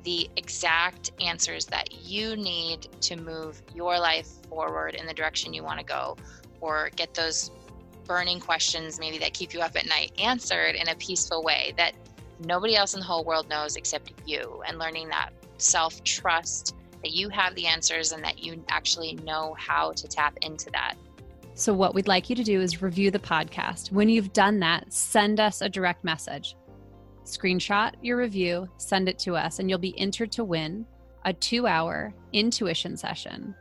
the 0.03 0.27
exact 0.35 1.11
answers 1.21 1.67
that 1.67 1.93
you 2.03 2.35
need 2.35 2.87
to 3.01 3.15
move 3.15 3.61
your 3.75 3.99
life 3.99 4.27
forward 4.49 4.95
in 4.95 5.05
the 5.05 5.13
direction 5.13 5.53
you 5.53 5.63
want 5.63 5.79
to 5.79 5.85
go 5.85 6.17
or 6.59 6.89
get 6.95 7.13
those 7.13 7.51
burning 8.05 8.39
questions 8.39 8.99
maybe 8.99 9.19
that 9.19 9.33
keep 9.33 9.53
you 9.53 9.59
up 9.59 9.75
at 9.75 9.85
night 9.85 10.11
answered 10.17 10.75
in 10.75 10.89
a 10.89 10.95
peaceful 10.95 11.43
way 11.43 11.71
that 11.77 11.91
nobody 12.45 12.75
else 12.75 12.95
in 12.95 12.99
the 12.99 13.05
whole 13.05 13.23
world 13.23 13.47
knows 13.47 13.75
except 13.75 14.11
you 14.25 14.63
and 14.65 14.79
learning 14.79 15.07
that 15.07 15.29
self 15.57 16.03
trust 16.03 16.73
that 17.03 17.11
you 17.11 17.29
have 17.29 17.55
the 17.55 17.67
answers 17.67 18.11
and 18.11 18.23
that 18.23 18.39
you 18.39 18.63
actually 18.69 19.15
know 19.23 19.55
how 19.57 19.91
to 19.93 20.07
tap 20.07 20.37
into 20.41 20.69
that. 20.71 20.95
So, 21.53 21.73
what 21.73 21.95
we'd 21.95 22.07
like 22.07 22.29
you 22.29 22.35
to 22.35 22.43
do 22.43 22.61
is 22.61 22.81
review 22.81 23.09
the 23.09 23.19
podcast. 23.19 23.91
When 23.91 24.09
you've 24.09 24.33
done 24.33 24.59
that, 24.59 24.91
send 24.93 25.39
us 25.39 25.61
a 25.61 25.69
direct 25.69 26.03
message. 26.03 26.55
Screenshot 27.23 27.93
your 28.01 28.17
review, 28.17 28.69
send 28.77 29.09
it 29.09 29.19
to 29.19 29.35
us, 29.35 29.59
and 29.59 29.69
you'll 29.69 29.79
be 29.79 29.97
entered 29.99 30.31
to 30.33 30.43
win 30.43 30.85
a 31.25 31.33
two 31.33 31.67
hour 31.67 32.13
intuition 32.31 32.95
session 32.95 33.55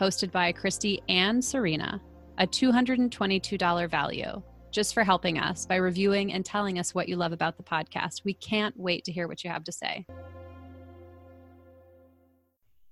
hosted 0.00 0.30
by 0.30 0.52
Christy 0.52 1.02
and 1.08 1.42
Cyrina, 1.42 2.00
a 2.38 2.46
$222 2.46 3.90
value 3.90 4.42
just 4.70 4.92
for 4.92 5.04
helping 5.04 5.38
us 5.38 5.64
by 5.64 5.76
reviewing 5.76 6.34
and 6.34 6.44
telling 6.44 6.78
us 6.78 6.94
what 6.94 7.08
you 7.08 7.16
love 7.16 7.32
about 7.32 7.56
the 7.56 7.62
podcast. 7.62 8.24
We 8.24 8.34
can't 8.34 8.78
wait 8.78 9.04
to 9.04 9.12
hear 9.12 9.26
what 9.26 9.42
you 9.42 9.48
have 9.48 9.64
to 9.64 9.72
say. 9.72 10.04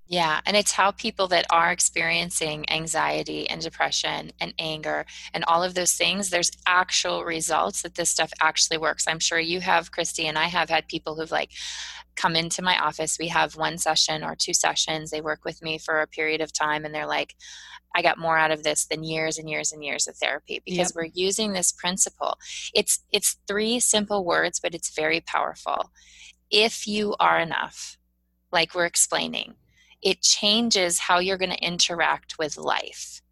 Yeah, 0.07 0.41
and 0.45 0.55
it's 0.55 0.73
how 0.73 0.91
people 0.91 1.29
that 1.29 1.47
are 1.51 1.73
experiencing 1.73 2.71
anxiety 2.71 3.49
and 3.49 3.63
depression 3.63 4.33
and 4.39 4.53
anger 4.59 5.07
and 5.33 5.45
all 5.45 5.63
of 5.63 5.75
those 5.75 5.93
things, 5.93 6.29
there's 6.29 6.51
actual 6.67 7.25
results 7.25 7.81
that 7.83 7.95
this 7.95 8.11
stuff 8.11 8.31
actually 8.41 8.77
works. 8.77 9.07
I'm 9.09 9.19
sure 9.19 9.39
you 9.41 9.61
have, 9.61 9.93
Christy, 9.93 10.27
and 10.27 10.39
I 10.39 10.45
have 10.45 10.69
had 10.69 10.89
people 10.89 11.17
who've 11.17 11.31
like 11.31 11.53
come 12.17 12.37
into 12.37 12.61
my 12.61 12.79
office. 12.79 13.17
We 13.19 13.29
have 13.29 13.57
one 13.57 13.79
session 13.79 14.23
or 14.23 14.37
two 14.37 14.53
sessions. 14.53 15.11
They 15.11 15.23
work 15.23 15.45
with 15.45 15.63
me 15.63 15.79
for 15.79 16.01
a 16.01 16.07
period 16.07 16.43
of 16.43 16.53
time 16.53 16.85
and 16.85 16.95
they're 16.95 17.07
like, 17.07 17.35
I 17.97 18.03
got 18.03 18.19
more 18.19 18.37
out 18.37 18.51
of 18.51 18.63
this 18.63 18.85
than 18.87 19.05
years 19.05 19.39
and 19.39 19.49
years 19.49 19.73
and 19.73 19.83
years 19.83 20.07
of 20.07 20.17
therapy 20.17 20.61
because 20.65 20.91
yep. 20.91 20.97
we're 20.97 21.11
using 21.15 21.53
this 21.53 21.73
principle. 21.73 22.39
It's 22.75 23.01
it's 23.11 23.37
three 23.47 23.81
simple 23.81 24.25
words, 24.25 24.61
but 24.61 24.75
it's 24.75 24.95
very 24.95 25.21
powerful. 25.21 25.93
If 26.51 26.87
you 26.87 27.15
are 27.21 27.39
enough, 27.39 27.97
like 28.53 28.75
we're 28.75 28.85
explaining 28.85 29.55
it 30.05 30.21
changes 30.21 30.99
how 31.01 31.19
you're 31.19 31.39
going 31.39 31.51
to 31.51 31.67
interact 31.67 32.39
with 32.39 32.59
life. 32.59 33.23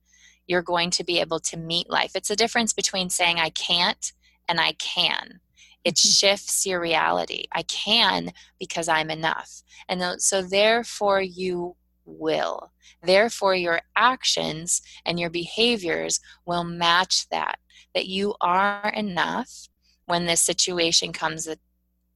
You're 0.46 0.62
going 0.62 0.90
to 0.92 1.04
be 1.04 1.20
able 1.20 1.38
to 1.40 1.56
meet 1.56 1.88
life. 1.88 2.12
It's 2.16 2.30
a 2.30 2.36
difference 2.36 2.72
between 2.72 3.10
saying 3.10 3.38
I 3.38 3.50
can't 3.50 4.12
and 4.48 4.58
I 4.58 4.72
can. 4.72 5.40
It 5.84 5.94
mm-hmm. 5.94 6.08
shifts 6.08 6.66
your 6.66 6.80
reality. 6.80 7.44
I 7.52 7.62
can 7.64 8.32
because 8.58 8.88
I'm 8.88 9.10
enough. 9.10 9.62
And 9.88 10.20
so, 10.20 10.42
therefore, 10.42 11.20
you 11.20 11.76
will. 12.04 12.72
Therefore, 13.02 13.54
your 13.54 13.82
actions 13.94 14.80
and 15.04 15.20
your 15.20 15.30
behaviors 15.30 16.20
will 16.46 16.64
match 16.64 17.28
that. 17.28 17.58
That 17.94 18.06
you 18.06 18.34
are 18.40 18.90
enough 18.96 19.68
when 20.06 20.24
this 20.24 20.40
situation 20.40 21.12
comes 21.12 21.46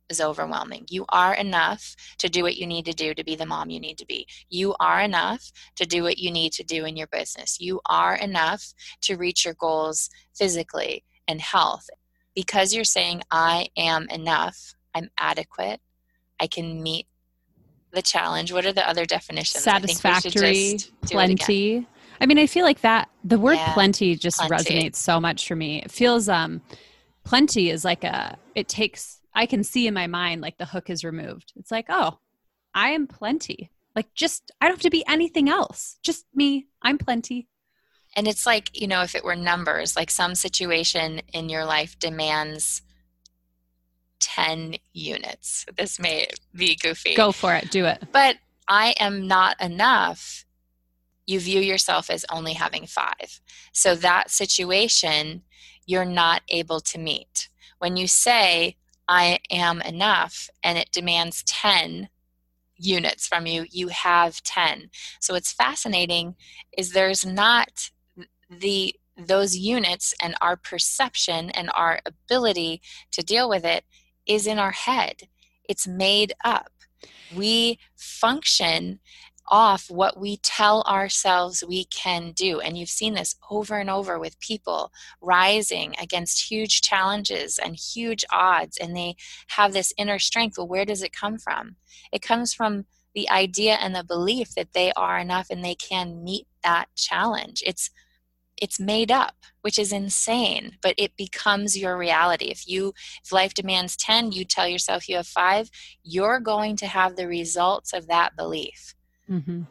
is 0.09 0.21
overwhelming. 0.21 0.87
You 0.89 1.05
are 1.09 1.35
enough 1.35 1.97
to 2.19 2.29
do 2.29 2.43
what 2.43 2.57
you 2.57 2.67
need 2.67 2.85
to 2.87 2.93
do 2.93 3.15
to 3.15 3.25
be 3.25 3.37
the 3.37 3.47
mom 3.47 3.71
you 3.71 3.81
need 3.81 3.99
to 3.99 4.07
be. 4.07 4.27
You 4.49 4.75
are 4.81 5.01
enough 5.01 5.51
to 5.77 5.87
do 5.87 6.03
what 6.03 6.19
you 6.19 6.31
need 6.31 6.53
to 6.53 6.65
do 6.65 6.85
in 6.85 6.97
your 6.97 7.09
business. 7.09 7.61
You 7.61 7.81
are 7.87 8.15
enough 8.15 8.73
to 9.03 9.17
reach 9.17 9.45
your 9.45 9.55
goals 9.55 10.11
physically 10.35 11.05
and 11.27 11.41
health. 11.41 11.89
Because 12.35 12.75
you're 12.75 12.85
saying, 12.85 13.23
I 13.31 13.69
am 13.77 14.07
enough, 14.11 14.75
I'm 14.95 15.11
adequate, 15.19 15.81
I 16.39 16.47
can 16.47 16.83
meet 16.83 17.07
the 17.93 18.03
challenge. 18.03 18.53
What 18.53 18.67
are 18.67 18.73
the 18.73 18.87
other 18.87 19.07
definitions? 19.07 19.65
Satisfactory, 19.65 20.79
plenty. 21.03 21.87
I 22.21 22.27
mean, 22.27 22.39
I 22.39 22.47
feel 22.47 22.65
like 22.65 22.81
that 22.83 23.09
the 23.25 23.39
word 23.39 23.55
yeah, 23.55 23.75
plenty 23.75 24.17
just 24.17 24.39
plenty. 24.39 24.75
resonates 24.75 24.97
so 24.97 25.21
much 25.21 25.47
for 25.49 25.57
me. 25.57 25.83
It 25.83 25.91
feels 25.91 26.29
um 26.29 26.63
plenty 27.25 27.71
is 27.71 27.85
like 27.85 28.05
a 28.05 28.39
it 28.55 28.69
takes 28.69 29.16
I 29.37 29.45
can 29.45 29.63
see 29.63 29.87
in 29.87 29.95
my 29.95 30.07
mind 30.07 30.41
like 30.41 30.57
the 30.57 30.65
hook 30.65 30.89
is 30.89 31.05
removed. 31.05 31.53
It's 31.57 31.71
like, 31.71 31.87
oh, 31.91 32.19
I 32.75 32.89
am 32.91 33.07
plenty. 33.07 33.71
Like 33.95 34.13
just 34.15 34.51
I 34.61 34.67
don't 34.67 34.77
have 34.77 34.83
to 34.83 34.91
be 34.91 35.05
anything 35.07 35.49
else. 35.49 35.99
Just 36.03 36.25
me. 36.35 36.67
I'm 36.83 36.97
plenty. 36.97 37.49
And 38.17 38.27
it's 38.27 38.47
like, 38.47 38.81
you 38.81 38.89
know, 38.89 39.03
if 39.03 39.15
it 39.15 39.25
were 39.25 39.37
numbers, 39.37 39.95
like 39.95 40.11
some 40.11 40.35
situation 40.35 41.21
in 41.35 41.51
your 41.51 41.67
life 41.67 41.99
demands 41.99 42.81
10 44.21 44.77
units. 44.95 45.67
This 45.77 46.01
may 46.01 46.29
be 46.55 46.77
goofy. 46.77 47.15
Go 47.15 47.31
for 47.31 47.55
it. 47.55 47.71
Do 47.71 47.85
it. 47.85 48.03
But 48.13 48.37
I 48.67 48.95
am 48.99 49.27
not 49.29 49.61
enough. 49.61 50.47
You 51.27 51.41
view 51.41 51.61
yourself 51.61 52.09
as 52.09 52.25
only 52.31 52.55
having 52.55 52.87
five. 52.87 53.41
So 53.73 53.95
that 53.97 54.31
situation, 54.31 55.43
you're 55.85 56.07
not 56.07 56.41
able 56.49 56.81
to 56.81 56.99
meet. 56.99 57.51
When 57.79 57.99
you 57.99 58.07
say, 58.07 58.77
I 59.09 59.39
am 59.51 59.81
enough 59.83 60.49
and 60.63 60.79
it 60.79 60.91
demands 60.93 61.43
10 61.45 62.09
units 62.77 63.27
from 63.27 63.47
you, 63.47 63.67
you 63.71 63.89
have 63.89 64.43
10. 64.43 64.91
So 65.21 65.35
what's 65.35 65.53
fascinating 65.53 66.37
is 66.77 66.93
there's 66.93 67.25
not 67.25 67.91
the 68.51 68.95
those 69.19 69.57
units 69.57 70.15
and 70.21 70.35
our 70.43 70.57
perception 70.57 71.49
and 71.51 71.71
our 71.75 72.01
ability 72.05 72.83
to 73.13 73.23
deal 73.23 73.49
with 73.49 73.65
it 73.65 73.83
is 74.27 74.47
in 74.47 74.59
our 74.59 74.73
head. 74.73 75.23
It's 75.67 75.87
made 75.87 76.35
up. 76.45 76.71
We 77.35 77.79
function 77.97 79.01
off 79.49 79.91
what 79.91 80.19
we 80.19 80.39
tell 80.39 80.83
ourselves 80.83 81.65
we 81.67 81.85
can 81.85 82.33
do. 82.33 82.61
And 82.61 82.77
you've 82.77 82.89
seen 82.89 83.15
this 83.15 83.37
over 83.51 83.79
and 83.79 83.91
over 83.91 84.19
with 84.19 84.41
people 84.41 84.91
rising 85.21 85.95
against 86.01 86.51
huge 86.51 86.81
challenges 86.83 87.59
and 87.59 87.77
huge 87.77 88.25
odds, 88.33 88.77
and 88.79 88.97
they 88.97 89.17
have 89.49 89.73
this 89.73 89.93
inner 89.97 90.19
strength. 90.19 90.59
Well, 90.59 90.69
where 90.69 90.85
does 90.85 91.03
it 91.03 91.13
come 91.13 91.39
from? 91.39 91.77
It 92.13 92.23
comes 92.23 92.53
from 92.53 92.87
the 93.15 93.29
idea 93.31 93.75
and 93.75 93.95
the 93.95 94.05
belief 94.05 94.55
that 94.55 94.75
they 94.75 94.93
are 94.93 95.19
enough 95.19 95.47
and 95.51 95.65
they 95.65 95.75
can 95.75 96.23
meet 96.23 96.47
that 96.63 96.87
challenge. 96.97 97.63
It's 97.67 97.91
it's 98.61 98.81
made 98.81 99.11
up 99.11 99.35
which 99.61 99.79
is 99.79 99.93
insane 99.93 100.79
but 100.83 100.95
it 100.97 101.15
becomes 101.17 101.77
your 101.77 101.97
reality 101.97 102.47
if 102.47 102.67
you 102.67 102.93
if 103.23 103.33
life 103.33 103.53
demands 103.53 103.97
10 103.97 104.33
you 104.33 104.45
tell 104.45 104.67
yourself 104.67 105.09
you 105.09 105.17
have 105.17 105.27
5 105.27 105.71
you're 106.03 106.41
going 106.41 106.77
to 106.77 106.87
have 106.87 107.17
the 107.17 107.29
results 107.29 107.93
of 107.93 108.07
that 108.09 108.35
belief 108.37 108.95
Mm-hmm. 109.31 109.63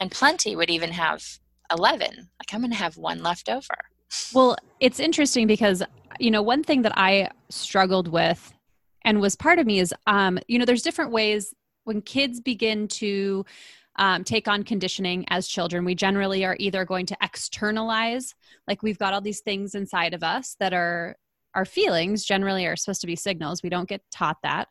And 0.00 0.10
plenty 0.10 0.56
would 0.56 0.70
even 0.70 0.90
have 0.92 1.24
11. 1.72 2.08
Like, 2.16 2.54
I'm 2.54 2.60
going 2.60 2.70
to 2.70 2.76
have 2.76 2.96
one 2.96 3.22
left 3.22 3.48
over. 3.48 3.74
Well, 4.34 4.56
it's 4.80 4.98
interesting 4.98 5.46
because, 5.46 5.82
you 6.18 6.30
know, 6.30 6.42
one 6.42 6.64
thing 6.64 6.82
that 6.82 6.96
I 6.96 7.30
struggled 7.48 8.08
with 8.08 8.52
and 9.04 9.20
was 9.20 9.36
part 9.36 9.58
of 9.58 9.66
me 9.66 9.78
is, 9.78 9.94
um, 10.06 10.38
you 10.48 10.58
know, 10.58 10.64
there's 10.64 10.82
different 10.82 11.12
ways 11.12 11.54
when 11.84 12.02
kids 12.02 12.40
begin 12.40 12.88
to 12.88 13.44
um, 13.96 14.24
take 14.24 14.48
on 14.48 14.62
conditioning 14.62 15.24
as 15.28 15.46
children, 15.46 15.84
we 15.84 15.94
generally 15.94 16.44
are 16.44 16.56
either 16.58 16.84
going 16.84 17.06
to 17.06 17.16
externalize, 17.22 18.34
like 18.66 18.82
we've 18.82 18.98
got 18.98 19.12
all 19.12 19.20
these 19.20 19.40
things 19.40 19.74
inside 19.74 20.14
of 20.14 20.22
us 20.22 20.56
that 20.60 20.72
are 20.72 21.16
our 21.54 21.64
feelings 21.64 22.24
generally 22.24 22.64
are 22.66 22.76
supposed 22.76 23.00
to 23.00 23.08
be 23.08 23.16
signals. 23.16 23.62
We 23.62 23.70
don't 23.70 23.88
get 23.88 24.02
taught 24.12 24.36
that 24.44 24.68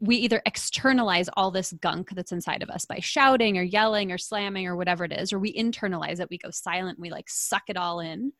we 0.00 0.16
either 0.16 0.42
externalize 0.44 1.28
all 1.36 1.50
this 1.50 1.72
gunk 1.80 2.10
that's 2.10 2.32
inside 2.32 2.62
of 2.62 2.68
us 2.70 2.84
by 2.84 2.98
shouting 3.00 3.56
or 3.56 3.62
yelling 3.62 4.12
or 4.12 4.18
slamming 4.18 4.66
or 4.66 4.76
whatever 4.76 5.04
it 5.04 5.12
is, 5.12 5.32
or 5.32 5.38
we 5.38 5.54
internalize 5.54 6.20
it. 6.20 6.28
We 6.30 6.38
go 6.38 6.50
silent. 6.50 6.98
We 6.98 7.10
like 7.10 7.28
suck 7.28 7.62
it 7.68 7.76
all 7.76 8.00
in. 8.00 8.32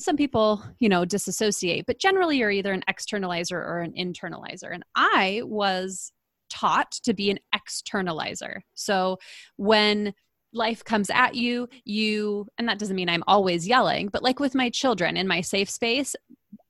Some 0.00 0.16
people, 0.16 0.62
you 0.78 0.88
know, 0.88 1.04
disassociate, 1.04 1.86
but 1.86 1.98
generally 1.98 2.38
you're 2.38 2.50
either 2.50 2.72
an 2.72 2.84
externalizer 2.88 3.52
or 3.52 3.80
an 3.80 3.92
internalizer. 3.92 4.72
And 4.72 4.84
I 4.94 5.42
was 5.44 6.12
taught 6.50 6.92
to 7.04 7.14
be 7.14 7.30
an 7.30 7.38
externalizer. 7.54 8.60
So 8.74 9.18
when 9.56 10.14
life 10.52 10.84
comes 10.84 11.10
at 11.10 11.34
you, 11.34 11.68
you, 11.84 12.46
and 12.58 12.68
that 12.68 12.78
doesn't 12.78 12.96
mean 12.96 13.08
I'm 13.08 13.24
always 13.26 13.66
yelling, 13.66 14.08
but 14.08 14.22
like 14.22 14.40
with 14.40 14.54
my 14.54 14.70
children 14.70 15.16
in 15.16 15.28
my 15.28 15.40
safe 15.40 15.68
space, 15.68 16.16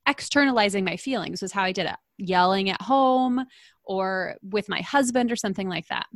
externalizing 0.06 0.84
my 0.84 0.96
feelings 0.96 1.42
was 1.42 1.52
how 1.52 1.62
I 1.62 1.72
did 1.72 1.86
it. 1.86 1.96
Yelling 2.16 2.70
at 2.70 2.82
home 2.82 3.44
or 3.88 4.36
with 4.42 4.68
my 4.68 4.82
husband 4.82 5.32
or 5.32 5.36
something 5.36 5.68
like 5.68 5.88
that. 5.88 6.06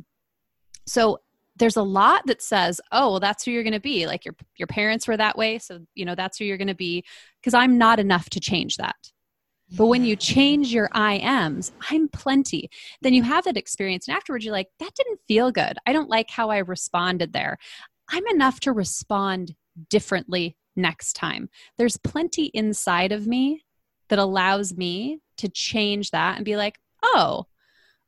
So 0.85 1.19
there's 1.55 1.75
a 1.75 1.83
lot 1.83 2.25
that 2.27 2.41
says, 2.41 2.79
"Oh, 2.91 3.11
well 3.11 3.19
that's 3.19 3.43
who 3.43 3.51
you're 3.51 3.63
going 3.63 3.73
to 3.73 3.79
be. 3.79 4.07
Like 4.07 4.25
your 4.25 4.35
your 4.55 4.67
parents 4.67 5.07
were 5.07 5.17
that 5.17 5.37
way, 5.37 5.59
so 5.59 5.81
you 5.95 6.05
know 6.05 6.15
that's 6.15 6.37
who 6.37 6.45
you're 6.45 6.57
going 6.57 6.67
to 6.67 6.75
be 6.75 7.03
because 7.39 7.53
I'm 7.53 7.77
not 7.77 7.99
enough 7.99 8.29
to 8.31 8.39
change 8.39 8.77
that." 8.77 9.11
But 9.75 9.87
when 9.87 10.05
you 10.05 10.15
change 10.15 10.71
your 10.73 10.89
I 10.91 11.15
ams, 11.15 11.71
I'm 11.89 12.07
plenty. 12.07 12.69
Then 13.01 13.13
you 13.13 13.23
have 13.23 13.45
that 13.45 13.57
experience 13.57 14.07
and 14.07 14.15
afterwards 14.15 14.45
you're 14.45 14.53
like, 14.53 14.69
"That 14.79 14.93
didn't 14.95 15.19
feel 15.27 15.51
good. 15.51 15.77
I 15.85 15.93
don't 15.93 16.09
like 16.09 16.29
how 16.29 16.49
I 16.49 16.59
responded 16.59 17.33
there." 17.33 17.57
I'm 18.09 18.27
enough 18.27 18.59
to 18.61 18.71
respond 18.73 19.55
differently 19.89 20.57
next 20.75 21.13
time. 21.13 21.49
There's 21.77 21.97
plenty 21.97 22.45
inside 22.53 23.11
of 23.11 23.27
me 23.27 23.63
that 24.09 24.19
allows 24.19 24.75
me 24.75 25.19
to 25.37 25.49
change 25.49 26.11
that 26.11 26.35
and 26.35 26.45
be 26.45 26.57
like, 26.57 26.79
"Oh, 27.01 27.47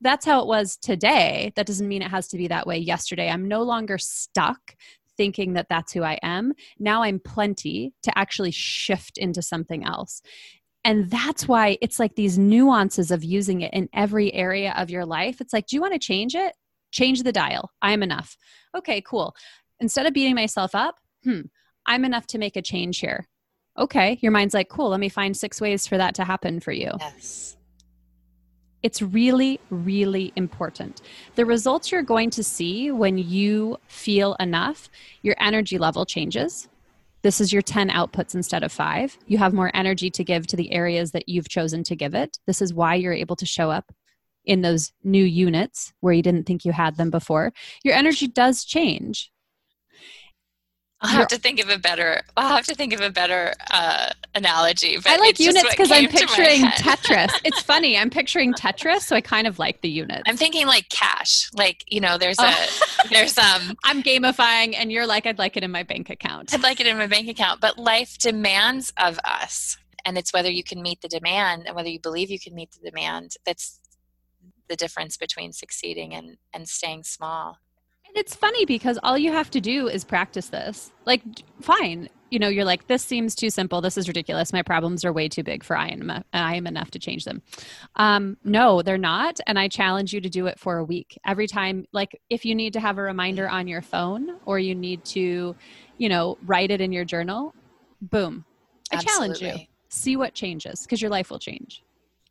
that's 0.01 0.25
how 0.25 0.41
it 0.41 0.47
was 0.47 0.77
today. 0.77 1.51
That 1.55 1.65
doesn't 1.65 1.87
mean 1.87 2.01
it 2.01 2.11
has 2.11 2.27
to 2.29 2.37
be 2.37 2.47
that 2.47 2.67
way 2.67 2.77
yesterday. 2.77 3.29
I'm 3.29 3.47
no 3.47 3.63
longer 3.63 3.97
stuck 3.97 4.75
thinking 5.17 5.53
that 5.53 5.67
that's 5.69 5.93
who 5.93 6.03
I 6.03 6.19
am. 6.21 6.53
Now 6.77 7.03
I'm 7.03 7.19
plenty 7.19 7.93
to 8.03 8.17
actually 8.17 8.51
shift 8.51 9.17
into 9.17 9.41
something 9.41 9.85
else. 9.85 10.21
And 10.83 11.09
that's 11.09 11.47
why 11.47 11.77
it's 11.81 11.99
like 11.99 12.15
these 12.15 12.37
nuances 12.37 13.09
of 13.09 13.23
using 13.23 13.61
it 13.61 13.73
in 13.73 13.89
every 13.93 14.31
area 14.33 14.73
of 14.77 14.89
your 14.89 15.05
life. 15.05 15.41
It's 15.41 15.53
like, 15.53 15.67
do 15.67 15.75
you 15.75 15.81
want 15.81 15.93
to 15.93 15.99
change 15.99 16.35
it? 16.35 16.53
Change 16.91 17.23
the 17.23 17.31
dial. 17.31 17.71
I'm 17.81 18.03
enough. 18.03 18.37
Okay, 18.77 19.01
cool. 19.01 19.35
Instead 19.79 20.05
of 20.05 20.13
beating 20.13 20.35
myself 20.35 20.75
up, 20.75 20.99
hmm, 21.23 21.41
I'm 21.85 22.05
enough 22.05 22.27
to 22.27 22.37
make 22.37 22.55
a 22.55 22.61
change 22.61 22.99
here. 22.99 23.27
Okay, 23.77 24.19
your 24.21 24.31
mind's 24.31 24.53
like, 24.53 24.69
cool, 24.69 24.89
let 24.89 24.99
me 24.99 25.09
find 25.09 25.35
six 25.35 25.59
ways 25.59 25.87
for 25.87 25.97
that 25.97 26.15
to 26.15 26.23
happen 26.23 26.59
for 26.59 26.71
you. 26.71 26.91
Yes. 26.99 27.57
It's 28.85 29.01
really, 29.01 29.59
really 29.71 30.31
important. 30.35 31.01
The 31.33 31.43
results 31.43 31.91
you're 31.91 32.03
going 32.03 32.29
to 32.29 32.43
see 32.43 32.91
when 32.91 33.17
you 33.17 33.79
feel 33.87 34.35
enough, 34.39 34.91
your 35.23 35.35
energy 35.39 35.79
level 35.79 36.05
changes. 36.05 36.67
This 37.23 37.41
is 37.41 37.51
your 37.51 37.63
10 37.63 37.89
outputs 37.89 38.35
instead 38.35 38.61
of 38.61 38.71
five. 38.71 39.17
You 39.25 39.39
have 39.39 39.55
more 39.55 39.71
energy 39.73 40.11
to 40.11 40.23
give 40.23 40.45
to 40.45 40.55
the 40.55 40.71
areas 40.71 41.13
that 41.13 41.27
you've 41.27 41.49
chosen 41.49 41.81
to 41.83 41.95
give 41.95 42.13
it. 42.13 42.37
This 42.45 42.61
is 42.61 42.75
why 42.75 42.93
you're 42.93 43.11
able 43.11 43.35
to 43.37 43.45
show 43.47 43.71
up 43.71 43.91
in 44.45 44.61
those 44.61 44.91
new 45.03 45.23
units 45.23 45.91
where 46.01 46.13
you 46.13 46.21
didn't 46.21 46.43
think 46.43 46.63
you 46.63 46.71
had 46.71 46.95
them 46.95 47.09
before. 47.09 47.53
Your 47.83 47.95
energy 47.95 48.27
does 48.27 48.63
change. 48.63 49.31
I'll 51.01 51.09
have 51.09 51.27
to 51.27 51.37
think 51.37 51.59
of 51.59 51.69
a 51.69 51.77
better. 51.77 52.21
I'll 52.37 52.55
have 52.55 52.65
to 52.65 52.75
think 52.75 52.93
of 52.93 53.01
a 53.01 53.09
better 53.09 53.53
uh, 53.69 54.11
analogy. 54.33 54.97
I 55.05 55.17
like 55.17 55.39
units 55.39 55.69
because 55.69 55.91
I'm 55.91 56.07
picturing 56.07 56.61
Tetris. 56.61 57.29
it's 57.43 57.61
funny. 57.61 57.97
I'm 57.97 58.09
picturing 58.09 58.53
Tetris, 58.53 59.01
so 59.01 59.15
I 59.15 59.21
kind 59.21 59.45
of 59.45 59.59
like 59.59 59.81
the 59.81 59.89
units. 59.89 60.23
I'm 60.25 60.37
thinking 60.37 60.67
like 60.67 60.87
cash. 60.89 61.49
Like 61.53 61.83
you 61.87 61.99
know, 61.99 62.17
there's 62.17 62.39
a 62.39 62.47
oh. 62.47 62.67
there's 63.11 63.37
um. 63.37 63.75
I'm 63.83 64.01
gamifying, 64.03 64.73
and 64.77 64.91
you're 64.91 65.05
like, 65.05 65.25
I'd 65.25 65.37
like 65.37 65.57
it 65.57 65.63
in 65.63 65.71
my 65.71 65.83
bank 65.83 66.09
account. 66.09 66.53
I'd 66.53 66.63
like 66.63 66.79
it 66.79 66.87
in 66.87 66.97
my 66.97 67.07
bank 67.07 67.27
account, 67.27 67.59
but 67.59 67.77
life 67.77 68.17
demands 68.17 68.93
of 68.97 69.19
us, 69.25 69.77
and 70.05 70.17
it's 70.17 70.31
whether 70.31 70.49
you 70.49 70.63
can 70.63 70.81
meet 70.81 71.01
the 71.01 71.09
demand 71.09 71.63
and 71.67 71.75
whether 71.75 71.89
you 71.89 71.99
believe 71.99 72.31
you 72.31 72.39
can 72.39 72.55
meet 72.55 72.71
the 72.71 72.89
demand. 72.89 73.35
That's 73.45 73.81
the 74.69 74.75
difference 74.77 75.17
between 75.17 75.51
succeeding 75.51 76.13
and 76.15 76.37
and 76.53 76.69
staying 76.69 77.03
small 77.03 77.59
it's 78.15 78.35
funny 78.35 78.65
because 78.65 78.97
all 79.03 79.17
you 79.17 79.31
have 79.31 79.51
to 79.51 79.61
do 79.61 79.87
is 79.87 80.03
practice 80.03 80.49
this. 80.49 80.91
Like, 81.05 81.21
fine, 81.61 82.09
you 82.31 82.39
know, 82.39 82.47
you're 82.47 82.65
like, 82.65 82.87
this 82.87 83.03
seems 83.03 83.35
too 83.35 83.49
simple. 83.49 83.81
This 83.81 83.97
is 83.97 84.07
ridiculous. 84.07 84.51
My 84.51 84.61
problems 84.61 85.05
are 85.05 85.13
way 85.13 85.29
too 85.29 85.43
big 85.43 85.63
for 85.63 85.77
I 85.77 85.89
am, 85.89 86.23
I 86.33 86.55
am 86.55 86.65
enough 86.65 86.91
to 86.91 86.99
change 86.99 87.25
them. 87.25 87.41
Um, 87.95 88.37
no, 88.43 88.81
they're 88.81 88.97
not. 88.97 89.39
And 89.47 89.59
I 89.59 89.67
challenge 89.67 90.13
you 90.13 90.21
to 90.21 90.29
do 90.29 90.47
it 90.47 90.59
for 90.59 90.77
a 90.77 90.83
week. 90.83 91.17
Every 91.25 91.47
time, 91.47 91.85
like, 91.91 92.19
if 92.29 92.45
you 92.45 92.55
need 92.55 92.73
to 92.73 92.79
have 92.79 92.97
a 92.97 93.01
reminder 93.01 93.47
on 93.47 93.67
your 93.67 93.81
phone 93.81 94.37
or 94.45 94.59
you 94.59 94.73
need 94.73 95.05
to, 95.05 95.55
you 95.97 96.09
know, 96.09 96.37
write 96.45 96.71
it 96.71 96.81
in 96.81 96.91
your 96.91 97.05
journal, 97.05 97.53
boom. 98.01 98.45
I 98.91 98.95
Absolutely. 98.95 99.39
challenge 99.39 99.59
you. 99.59 99.65
See 99.89 100.17
what 100.17 100.33
changes 100.33 100.81
because 100.81 101.01
your 101.01 101.11
life 101.11 101.29
will 101.29 101.39
change. 101.39 101.83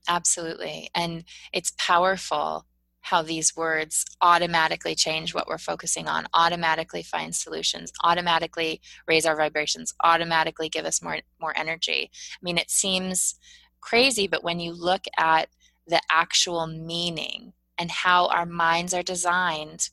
Absolutely. 0.09 0.91
And 0.95 1.25
it's 1.53 1.73
powerful 1.79 2.67
how 3.05 3.21
these 3.21 3.55
words 3.55 4.05
automatically 4.23 4.95
change 4.95 5.35
what 5.35 5.47
we're 5.47 5.59
focusing 5.59 6.09
on, 6.09 6.27
automatically 6.33 7.03
find 7.03 7.35
solutions, 7.35 7.93
automatically 8.03 8.81
raise 9.07 9.27
our 9.27 9.37
vibrations, 9.37 9.93
automatically 10.03 10.71
give 10.71 10.87
us 10.87 11.03
more 11.03 11.19
more 11.39 11.53
energy. 11.57 12.11
I 12.11 12.41
mean, 12.43 12.57
it 12.57 12.71
seems 12.71 13.35
crazy, 13.83 14.27
but 14.27 14.43
when 14.43 14.59
you 14.59 14.73
look 14.73 15.05
at 15.19 15.49
the 15.87 16.01
actual 16.11 16.67
meaning 16.67 17.53
and 17.79 17.91
how 17.91 18.29
our 18.29 18.47
minds 18.47 18.95
are 18.95 19.03
designed 19.03 19.91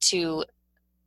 to 0.00 0.44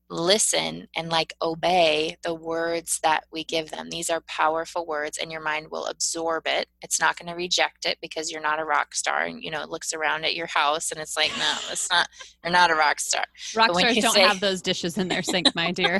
listen 0.09 0.87
and 0.95 1.09
like 1.09 1.33
obey 1.41 2.17
the 2.23 2.33
words 2.33 2.99
that 3.03 3.25
we 3.31 3.43
give 3.43 3.71
them. 3.71 3.89
These 3.89 4.09
are 4.09 4.21
powerful 4.21 4.85
words 4.85 5.17
and 5.17 5.31
your 5.31 5.41
mind 5.41 5.67
will 5.69 5.85
absorb 5.85 6.43
it. 6.47 6.67
It's 6.81 6.99
not 6.99 7.17
going 7.17 7.29
to 7.29 7.35
reject 7.35 7.85
it 7.85 7.97
because 8.01 8.31
you're 8.31 8.41
not 8.41 8.59
a 8.59 8.65
rock 8.65 8.95
star 8.95 9.23
and 9.23 9.43
you 9.43 9.51
know 9.51 9.61
it 9.61 9.69
looks 9.69 9.93
around 9.93 10.25
at 10.25 10.35
your 10.35 10.47
house 10.47 10.91
and 10.91 11.01
it's 11.01 11.17
like 11.17 11.31
no, 11.37 11.55
it's 11.71 11.89
not 11.91 12.07
you're 12.43 12.53
not 12.53 12.71
a 12.71 12.75
rock 12.75 12.99
star. 12.99 13.25
Rock 13.55 13.77
stars 13.77 13.97
don't 13.97 14.13
say, 14.13 14.21
have 14.21 14.39
those 14.39 14.61
dishes 14.61 14.97
in 14.97 15.07
their 15.07 15.23
sink, 15.23 15.53
my 15.55 15.71
dear. 15.71 15.99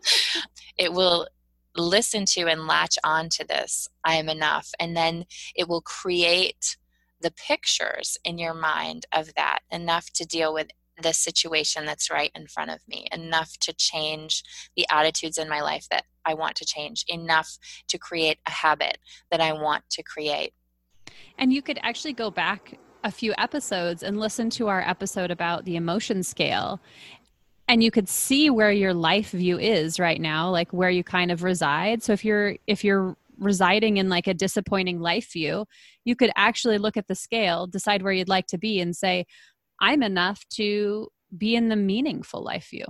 it 0.78 0.92
will 0.92 1.28
listen 1.76 2.24
to 2.24 2.46
and 2.46 2.66
latch 2.66 2.98
on 3.04 3.28
to 3.28 3.44
this 3.46 3.88
I 4.04 4.14
am 4.14 4.28
enough 4.28 4.70
and 4.80 4.96
then 4.96 5.26
it 5.54 5.68
will 5.68 5.82
create 5.82 6.76
the 7.20 7.30
pictures 7.32 8.16
in 8.24 8.38
your 8.38 8.54
mind 8.54 9.06
of 9.12 9.34
that 9.34 9.60
enough 9.70 10.10
to 10.14 10.24
deal 10.24 10.54
with 10.54 10.68
the 11.02 11.12
situation 11.12 11.84
that's 11.84 12.10
right 12.10 12.30
in 12.34 12.46
front 12.46 12.70
of 12.70 12.80
me, 12.88 13.06
enough 13.12 13.52
to 13.60 13.72
change 13.72 14.42
the 14.76 14.86
attitudes 14.90 15.38
in 15.38 15.48
my 15.48 15.60
life 15.60 15.86
that 15.90 16.04
I 16.24 16.34
want 16.34 16.56
to 16.56 16.64
change, 16.64 17.04
enough 17.08 17.58
to 17.88 17.98
create 17.98 18.38
a 18.46 18.50
habit 18.50 18.98
that 19.30 19.40
I 19.40 19.52
want 19.52 19.84
to 19.90 20.02
create. 20.02 20.52
And 21.38 21.52
you 21.52 21.62
could 21.62 21.78
actually 21.82 22.12
go 22.12 22.30
back 22.30 22.78
a 23.04 23.10
few 23.10 23.32
episodes 23.38 24.02
and 24.02 24.18
listen 24.18 24.50
to 24.50 24.68
our 24.68 24.80
episode 24.80 25.30
about 25.30 25.64
the 25.64 25.76
emotion 25.76 26.22
scale 26.22 26.80
and 27.68 27.84
you 27.84 27.90
could 27.90 28.08
see 28.08 28.48
where 28.48 28.72
your 28.72 28.94
life 28.94 29.30
view 29.30 29.58
is 29.58 30.00
right 30.00 30.20
now 30.20 30.50
like 30.50 30.72
where 30.72 30.90
you 30.90 31.04
kind 31.04 31.30
of 31.30 31.42
reside 31.42 32.02
so 32.02 32.12
if 32.12 32.24
you're 32.24 32.56
if 32.66 32.82
you're 32.82 33.16
residing 33.38 33.98
in 33.98 34.08
like 34.08 34.26
a 34.26 34.34
disappointing 34.34 34.98
life 34.98 35.30
view 35.32 35.64
you 36.04 36.16
could 36.16 36.30
actually 36.34 36.78
look 36.78 36.96
at 36.96 37.06
the 37.06 37.14
scale 37.14 37.66
decide 37.68 38.02
where 38.02 38.12
you'd 38.12 38.28
like 38.28 38.46
to 38.48 38.58
be 38.58 38.80
and 38.80 38.96
say 38.96 39.24
i'm 39.80 40.02
enough 40.02 40.44
to 40.48 41.08
be 41.36 41.54
in 41.54 41.68
the 41.68 41.76
meaningful 41.76 42.42
life 42.42 42.68
view 42.70 42.84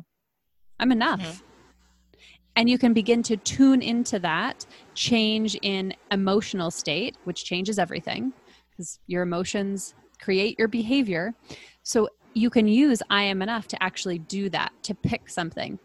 i'm 0.80 0.92
enough 0.92 1.20
mm-hmm. 1.20 2.18
and 2.56 2.68
you 2.68 2.78
can 2.78 2.92
begin 2.92 3.22
to 3.22 3.36
tune 3.36 3.82
into 3.82 4.18
that 4.18 4.64
change 4.94 5.56
in 5.62 5.92
emotional 6.10 6.70
state 6.70 7.16
which 7.24 7.44
changes 7.44 7.78
everything 7.78 8.32
because 8.70 9.00
your 9.06 9.22
emotions 9.22 9.94
create 10.20 10.58
your 10.58 10.68
behavior 10.68 11.34
so 11.82 12.08
you 12.34 12.50
can 12.50 12.68
use 12.68 13.02
I 13.10 13.22
am 13.24 13.42
enough 13.42 13.68
to 13.68 13.82
actually 13.82 14.18
do 14.18 14.48
that, 14.50 14.72
to 14.84 14.94
pick 14.94 15.28
something. 15.28 15.78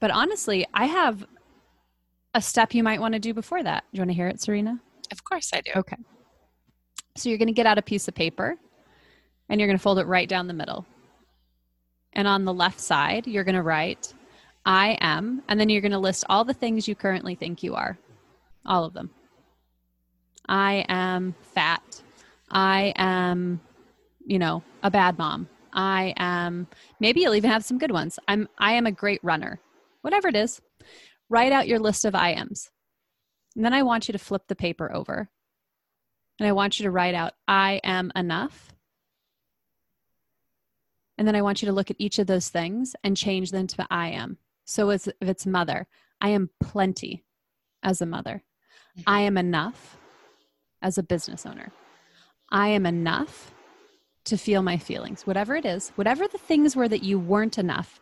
But 0.00 0.10
honestly, 0.10 0.66
I 0.74 0.86
have 0.86 1.24
a 2.34 2.42
step 2.42 2.74
you 2.74 2.82
might 2.82 3.00
want 3.00 3.14
to 3.14 3.20
do 3.20 3.32
before 3.32 3.62
that. 3.62 3.84
Do 3.92 3.98
you 3.98 4.00
want 4.00 4.10
to 4.10 4.14
hear 4.14 4.28
it, 4.28 4.36
Cyrina? 4.36 4.80
Of 5.12 5.24
course 5.24 5.50
I 5.54 5.60
do. 5.60 5.70
Okay. 5.76 5.96
So 7.16 7.28
you're 7.28 7.38
going 7.38 7.48
to 7.48 7.54
get 7.54 7.66
out 7.66 7.78
a 7.78 7.82
piece 7.82 8.08
of 8.08 8.14
paper 8.14 8.56
and 9.54 9.60
you're 9.60 9.68
going 9.68 9.78
to 9.78 9.82
fold 9.82 10.00
it 10.00 10.08
right 10.08 10.28
down 10.28 10.48
the 10.48 10.52
middle. 10.52 10.84
And 12.12 12.26
on 12.26 12.44
the 12.44 12.52
left 12.52 12.80
side, 12.80 13.28
you're 13.28 13.44
going 13.44 13.54
to 13.54 13.62
write, 13.62 14.12
I 14.66 14.98
am, 15.00 15.44
and 15.46 15.60
then 15.60 15.68
you're 15.68 15.80
going 15.80 15.92
to 15.92 15.98
list 16.00 16.24
all 16.28 16.44
the 16.44 16.52
things 16.52 16.88
you 16.88 16.96
currently 16.96 17.36
think 17.36 17.62
you 17.62 17.76
are. 17.76 17.96
All 18.66 18.84
of 18.84 18.94
them. 18.94 19.10
I 20.48 20.84
am 20.88 21.36
fat. 21.54 22.02
I 22.50 22.94
am, 22.96 23.60
you 24.26 24.40
know, 24.40 24.64
a 24.82 24.90
bad 24.90 25.18
mom. 25.18 25.48
I 25.72 26.14
am 26.16 26.66
maybe 26.98 27.20
you'll 27.20 27.36
even 27.36 27.50
have 27.50 27.64
some 27.64 27.78
good 27.78 27.92
ones. 27.92 28.18
I'm 28.26 28.48
I 28.58 28.72
am 28.72 28.86
a 28.86 28.92
great 28.92 29.20
runner. 29.22 29.60
Whatever 30.00 30.26
it 30.26 30.36
is. 30.36 30.60
Write 31.28 31.52
out 31.52 31.68
your 31.68 31.78
list 31.78 32.04
of 32.04 32.16
I 32.16 32.30
ams. 32.30 32.72
And 33.54 33.64
then 33.64 33.72
I 33.72 33.84
want 33.84 34.08
you 34.08 34.12
to 34.12 34.18
flip 34.18 34.48
the 34.48 34.56
paper 34.56 34.92
over. 34.92 35.28
And 36.40 36.48
I 36.48 36.52
want 36.52 36.80
you 36.80 36.86
to 36.86 36.90
write 36.90 37.14
out 37.14 37.34
I 37.46 37.80
am 37.84 38.10
enough. 38.16 38.73
And 41.16 41.26
then 41.28 41.36
I 41.36 41.42
want 41.42 41.62
you 41.62 41.66
to 41.66 41.72
look 41.72 41.90
at 41.90 41.96
each 41.98 42.18
of 42.18 42.26
those 42.26 42.48
things 42.48 42.96
and 43.04 43.16
change 43.16 43.50
them 43.50 43.66
to 43.68 43.86
I 43.90 44.08
am. 44.08 44.38
So 44.64 44.90
if 44.90 45.08
it's 45.20 45.46
mother, 45.46 45.86
I 46.20 46.30
am 46.30 46.50
plenty 46.60 47.24
as 47.82 48.00
a 48.00 48.06
mother. 48.06 48.42
Mm-hmm. 48.98 49.02
I 49.06 49.20
am 49.20 49.36
enough 49.36 49.98
as 50.82 50.98
a 50.98 51.02
business 51.02 51.46
owner. 51.46 51.72
I 52.50 52.68
am 52.68 52.86
enough 52.86 53.52
to 54.24 54.36
feel 54.36 54.62
my 54.62 54.76
feelings, 54.76 55.26
whatever 55.26 55.54
it 55.54 55.66
is, 55.66 55.90
whatever 55.96 56.26
the 56.26 56.38
things 56.38 56.74
were 56.74 56.88
that 56.88 57.02
you 57.02 57.18
weren't 57.18 57.58
enough 57.58 58.00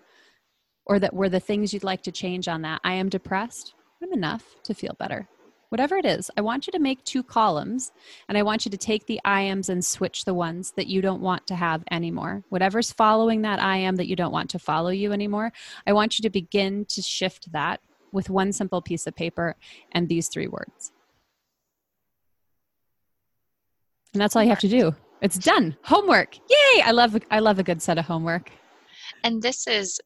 or 0.86 0.98
that 0.98 1.14
were 1.14 1.28
the 1.28 1.40
things 1.40 1.72
you'd 1.72 1.84
like 1.84 2.02
to 2.02 2.12
change 2.12 2.48
on 2.48 2.62
that. 2.62 2.80
I 2.84 2.94
am 2.94 3.08
depressed. 3.08 3.74
I'm 4.02 4.12
enough 4.12 4.56
to 4.64 4.74
feel 4.74 4.94
better. 4.98 5.28
Whatever 5.72 5.96
it 5.96 6.04
is, 6.04 6.30
I 6.36 6.42
want 6.42 6.66
you 6.66 6.70
to 6.72 6.78
make 6.78 7.02
two 7.02 7.22
columns 7.22 7.92
and 8.28 8.36
I 8.36 8.42
want 8.42 8.66
you 8.66 8.70
to 8.70 8.76
take 8.76 9.06
the 9.06 9.18
I 9.24 9.40
ams 9.40 9.70
and 9.70 9.82
switch 9.82 10.26
the 10.26 10.34
ones 10.34 10.74
that 10.76 10.86
you 10.86 11.00
don't 11.00 11.22
want 11.22 11.46
to 11.46 11.54
have 11.54 11.82
anymore. 11.90 12.44
Whatever's 12.50 12.92
following 12.92 13.40
that 13.40 13.58
I 13.58 13.78
am 13.78 13.96
that 13.96 14.06
you 14.06 14.14
don't 14.14 14.32
want 14.32 14.50
to 14.50 14.58
follow 14.58 14.90
you 14.90 15.12
anymore, 15.12 15.50
I 15.86 15.94
want 15.94 16.18
you 16.18 16.22
to 16.24 16.28
begin 16.28 16.84
to 16.90 17.00
shift 17.00 17.50
that 17.52 17.80
with 18.12 18.28
one 18.28 18.52
simple 18.52 18.82
piece 18.82 19.06
of 19.06 19.16
paper 19.16 19.56
and 19.92 20.10
these 20.10 20.28
three 20.28 20.46
words. 20.46 20.92
And 24.12 24.20
that's 24.20 24.36
all 24.36 24.42
you 24.42 24.50
have 24.50 24.58
to 24.58 24.68
do. 24.68 24.94
It's 25.22 25.38
done. 25.38 25.74
Homework. 25.84 26.36
Yay! 26.50 26.82
I 26.82 26.90
love 26.90 27.16
I 27.30 27.38
love 27.38 27.58
a 27.58 27.62
good 27.62 27.80
set 27.80 27.96
of 27.96 28.04
homework. 28.04 28.50
And 29.24 29.40
this 29.40 29.66
is 29.66 29.98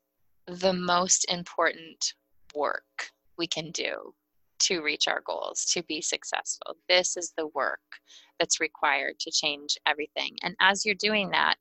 the 0.47 0.75
most 0.75 1.27
important 1.29 2.15
work 2.55 3.11
we 3.37 3.49
can 3.49 3.73
do 3.73 4.15
to 4.59 4.83
reach 4.83 5.09
our 5.09 5.21
goals, 5.21 5.65
to 5.67 5.83
be 5.85 6.01
successful. 6.01 6.77
This 6.89 7.17
is 7.17 7.33
the 7.37 7.49
work 7.49 7.81
that's 8.39 8.61
required 8.61 9.19
to 9.21 9.31
change 9.31 9.77
everything. 9.87 10.37
And 10.43 10.55
as 10.61 10.85
you're 10.85 10.95
doing 10.95 11.31
that, 11.31 11.57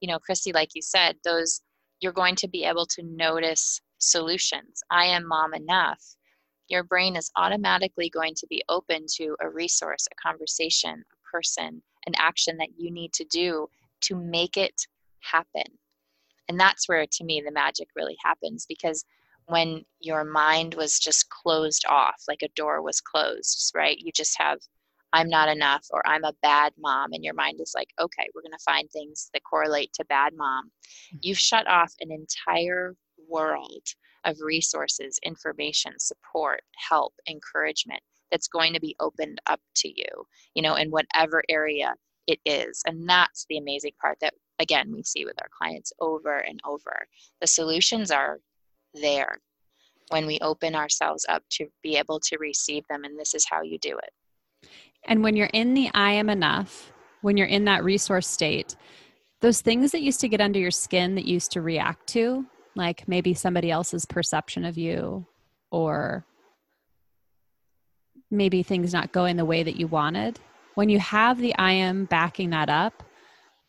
you 0.00 0.08
know, 0.08 0.18
Christy, 0.18 0.52
like 0.52 0.70
you 0.74 0.82
said, 0.82 1.16
those 1.24 1.60
you're 2.00 2.12
going 2.12 2.36
to 2.36 2.48
be 2.48 2.64
able 2.64 2.86
to 2.86 3.02
notice 3.02 3.80
solutions. 3.98 4.82
I 4.90 5.06
am 5.06 5.26
mom 5.26 5.54
enough. 5.54 6.16
Your 6.68 6.82
brain 6.82 7.16
is 7.16 7.30
automatically 7.36 8.10
going 8.10 8.34
to 8.36 8.46
be 8.48 8.62
open 8.68 9.06
to 9.16 9.36
a 9.40 9.48
resource, 9.48 10.06
a 10.10 10.28
conversation, 10.28 11.04
a 11.12 11.30
person, 11.30 11.82
an 12.06 12.12
action 12.18 12.56
that 12.58 12.70
you 12.76 12.90
need 12.90 13.12
to 13.14 13.24
do 13.24 13.68
to 14.02 14.16
make 14.16 14.56
it 14.56 14.86
happen. 15.20 15.64
And 16.48 16.60
that's 16.60 16.88
where, 16.88 17.06
to 17.06 17.24
me, 17.24 17.42
the 17.44 17.52
magic 17.52 17.88
really 17.96 18.16
happens 18.22 18.66
because 18.66 19.04
when 19.46 19.84
your 20.00 20.24
mind 20.24 20.74
was 20.74 20.98
just 20.98 21.28
closed 21.28 21.84
off, 21.88 22.22
like 22.28 22.42
a 22.42 22.48
door 22.56 22.82
was 22.82 23.00
closed, 23.00 23.72
right? 23.74 23.98
You 23.98 24.10
just 24.12 24.36
have, 24.38 24.58
I'm 25.12 25.28
not 25.28 25.48
enough, 25.48 25.86
or 25.90 26.02
I'm 26.06 26.24
a 26.24 26.34
bad 26.42 26.72
mom, 26.78 27.12
and 27.12 27.22
your 27.22 27.34
mind 27.34 27.60
is 27.60 27.72
like, 27.74 27.88
okay, 28.00 28.28
we're 28.34 28.42
going 28.42 28.52
to 28.52 28.64
find 28.64 28.90
things 28.90 29.30
that 29.32 29.42
correlate 29.44 29.92
to 29.94 30.04
bad 30.06 30.32
mom. 30.36 30.66
Mm-hmm. 30.66 31.18
You've 31.22 31.38
shut 31.38 31.68
off 31.68 31.92
an 32.00 32.10
entire 32.10 32.94
world 33.28 33.82
of 34.24 34.40
resources, 34.40 35.20
information, 35.22 35.92
support, 35.98 36.62
help, 36.76 37.12
encouragement 37.28 38.00
that's 38.30 38.48
going 38.48 38.72
to 38.72 38.80
be 38.80 38.96
opened 38.98 39.38
up 39.46 39.60
to 39.76 39.88
you, 39.88 40.26
you 40.54 40.62
know, 40.62 40.74
in 40.74 40.90
whatever 40.90 41.42
area 41.48 41.94
it 42.26 42.40
is. 42.46 42.82
And 42.86 43.08
that's 43.08 43.44
the 43.48 43.58
amazing 43.58 43.92
part 44.00 44.16
that, 44.22 44.32
again, 44.58 44.90
we 44.90 45.02
see 45.02 45.26
with 45.26 45.36
our 45.42 45.48
clients 45.56 45.92
over 46.00 46.38
and 46.38 46.58
over. 46.64 47.06
The 47.42 47.46
solutions 47.46 48.10
are 48.10 48.40
there 48.94 49.38
when 50.08 50.26
we 50.26 50.38
open 50.40 50.74
ourselves 50.74 51.24
up 51.28 51.42
to 51.50 51.66
be 51.82 51.96
able 51.96 52.20
to 52.20 52.36
receive 52.38 52.84
them. 52.88 53.04
And 53.04 53.18
this 53.18 53.34
is 53.34 53.46
how 53.48 53.62
you 53.62 53.78
do 53.78 53.98
it. 53.98 54.68
And 55.06 55.22
when 55.22 55.36
you're 55.36 55.50
in 55.52 55.74
the 55.74 55.90
I 55.92 56.12
am 56.12 56.30
enough, 56.30 56.92
when 57.22 57.36
you're 57.36 57.46
in 57.46 57.64
that 57.64 57.84
resource 57.84 58.26
state, 58.26 58.76
those 59.40 59.60
things 59.60 59.92
that 59.92 60.02
used 60.02 60.20
to 60.20 60.28
get 60.28 60.40
under 60.40 60.58
your 60.58 60.70
skin 60.70 61.14
that 61.16 61.26
used 61.26 61.52
to 61.52 61.60
react 61.60 62.06
to, 62.08 62.46
like 62.74 63.06
maybe 63.06 63.34
somebody 63.34 63.70
else's 63.70 64.04
perception 64.06 64.64
of 64.64 64.78
you 64.78 65.26
or 65.70 66.24
maybe 68.30 68.62
things 68.62 68.92
not 68.92 69.12
going 69.12 69.36
the 69.36 69.44
way 69.44 69.62
that 69.62 69.76
you 69.76 69.86
wanted, 69.86 70.40
when 70.74 70.88
you 70.88 70.98
have 70.98 71.38
the 71.38 71.54
I 71.56 71.72
am 71.72 72.06
backing 72.06 72.50
that 72.50 72.68
up, 72.68 73.02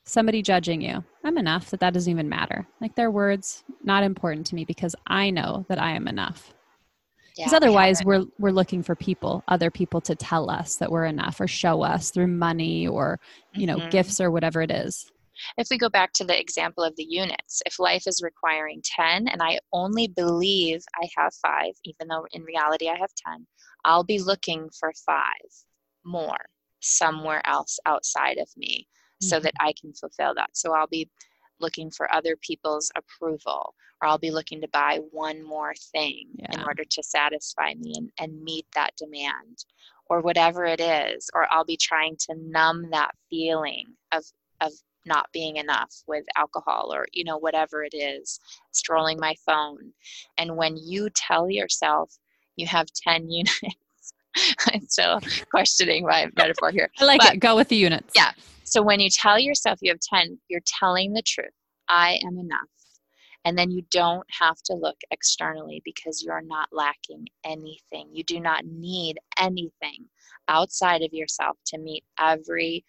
somebody 0.06 0.42
judging 0.42 0.82
you, 0.82 1.04
I'm 1.26 1.40
enough 1.40 1.72
that 1.72 1.80
that 1.80 1.94
doesn't 1.94 2.12
even 2.12 2.30
matter. 2.30 2.68
Like 2.80 2.96
their 2.96 3.10
words, 3.10 3.64
not 3.84 4.04
important 4.04 4.46
to 4.48 4.56
me 4.56 4.64
because 4.64 4.96
I 5.08 5.32
know 5.32 5.66
that 5.70 5.82
I 5.82 5.92
am 5.92 6.08
enough. 6.08 6.54
Because 7.36 7.52
yeah, 7.52 7.58
otherwise, 7.58 8.06
we're 8.06 8.26
we're 8.38 8.52
looking 8.52 8.84
for 8.84 8.96
people, 8.96 9.44
other 9.48 9.72
people 9.72 10.00
to 10.02 10.16
tell 10.16 10.52
us 10.52 10.76
that 10.78 10.92
we're 10.92 11.06
enough 11.06 11.42
or 11.42 11.48
show 11.48 11.82
us 11.82 12.12
through 12.12 12.28
money 12.28 12.88
or 12.88 13.20
you 13.54 13.66
know 13.66 13.78
mm-hmm. 13.78 13.90
gifts 13.90 14.22
or 14.22 14.30
whatever 14.30 14.62
it 14.62 14.70
is. 14.70 15.12
If 15.58 15.68
we 15.70 15.80
go 15.80 15.90
back 15.90 16.14
to 16.14 16.24
the 16.24 16.40
example 16.40 16.84
of 16.84 16.96
the 16.96 17.04
units, 17.04 17.62
if 17.66 17.80
life 17.80 18.04
is 18.08 18.22
requiring 18.24 18.82
10 18.86 19.28
and 19.28 19.42
I 19.42 19.60
only 19.74 20.08
believe 20.08 20.82
I 20.96 21.10
have 21.18 21.34
five, 21.42 21.74
even 21.84 22.08
though 22.08 22.26
in 22.32 22.44
reality 22.44 22.88
I 22.88 22.96
have 22.98 23.10
10, 23.28 23.46
I'll 23.84 24.06
be 24.06 24.20
looking 24.20 24.70
for 24.80 24.94
five 25.06 25.52
more 26.06 26.38
somewhere 26.80 27.46
else 27.46 27.80
outside 27.86 28.38
of 28.38 28.48
me 28.56 28.88
mm-hmm. 29.22 29.28
so 29.28 29.40
that 29.40 29.54
I 29.60 29.74
can 29.80 29.94
fulfill 29.94 30.34
that. 30.36 30.50
So 30.54 30.74
I'll 30.74 30.88
be 30.88 31.10
looking 31.60 31.90
for 31.90 32.14
other 32.14 32.36
people's 32.36 32.92
approval 32.98 33.76
or 34.02 34.10
I'll 34.10 34.18
be 34.18 34.32
looking 34.32 34.60
to 34.62 34.68
buy 34.68 35.00
one 35.12 35.42
more 35.42 35.74
thing 35.94 36.28
yeah. 36.36 36.48
in 36.54 36.64
order 36.64 36.84
to 36.84 37.04
satisfy 37.04 37.74
me 37.76 37.94
and, 37.96 38.12
and 38.20 38.44
meet 38.44 38.66
that 38.76 38.96
demand 38.98 39.66
or 40.10 40.22
whatever 40.22 40.66
it 40.66 40.82
is 40.82 41.30
or 41.34 41.48
I'll 41.50 41.66
be 41.66 41.78
trying 41.78 42.18
to 42.28 42.36
numb 42.36 42.90
that 42.92 43.12
feeling 43.30 43.86
of 44.12 44.26
of 44.62 44.72
not 45.08 45.28
being 45.32 45.58
enough 45.58 45.94
with 46.08 46.26
alcohol 46.36 46.92
or 46.94 47.06
you 47.14 47.24
know 47.24 47.38
whatever 47.38 47.84
it 47.84 47.94
is 47.94 48.40
strolling 48.72 49.20
my 49.20 49.34
phone 49.46 49.94
and 50.38 50.58
when 50.58 50.76
you 50.76 51.10
tell 51.10 51.50
yourself 51.50 52.18
you 52.56 52.68
have 52.68 52.88
10 52.92 53.30
units. 53.30 54.14
I'm 54.68 54.88
still 54.88 55.22
questioning 55.50 56.06
my 56.06 56.30
metaphor 56.36 56.72
here. 56.72 56.90
I 57.00 57.06
like 57.06 57.20
but, 57.20 57.36
it. 57.36 57.40
Go 57.40 57.56
with 57.56 57.70
the 57.70 57.78
units. 57.78 58.14
Yeah. 58.16 58.32
So 58.76 58.82
when 58.82 59.00
you 59.00 59.10
tell 59.10 59.40
yourself 59.40 59.80
you 59.82 59.90
have 59.90 60.02
10, 60.02 60.38
you're 60.50 60.60
telling 60.66 61.14
the 61.14 61.22
truth. 61.22 61.48
I 61.88 62.20
am 62.26 62.38
enough. 62.38 62.60
And 63.46 63.58
then 63.58 63.72
you 63.72 63.84
don't 63.90 64.28
have 64.38 64.58
to 64.66 64.74
look 64.74 64.98
externally 65.12 65.82
because 65.86 66.22
you're 66.22 66.42
not 66.42 66.68
lacking 66.74 67.26
anything. 67.46 68.10
You 68.12 68.26
do 68.26 68.42
not 68.42 68.66
need 68.66 69.18
anything 69.40 70.10
outside 70.50 71.04
of 71.04 71.14
yourself 71.14 71.56
to 71.68 71.78
meet 71.78 72.04
every 72.20 72.84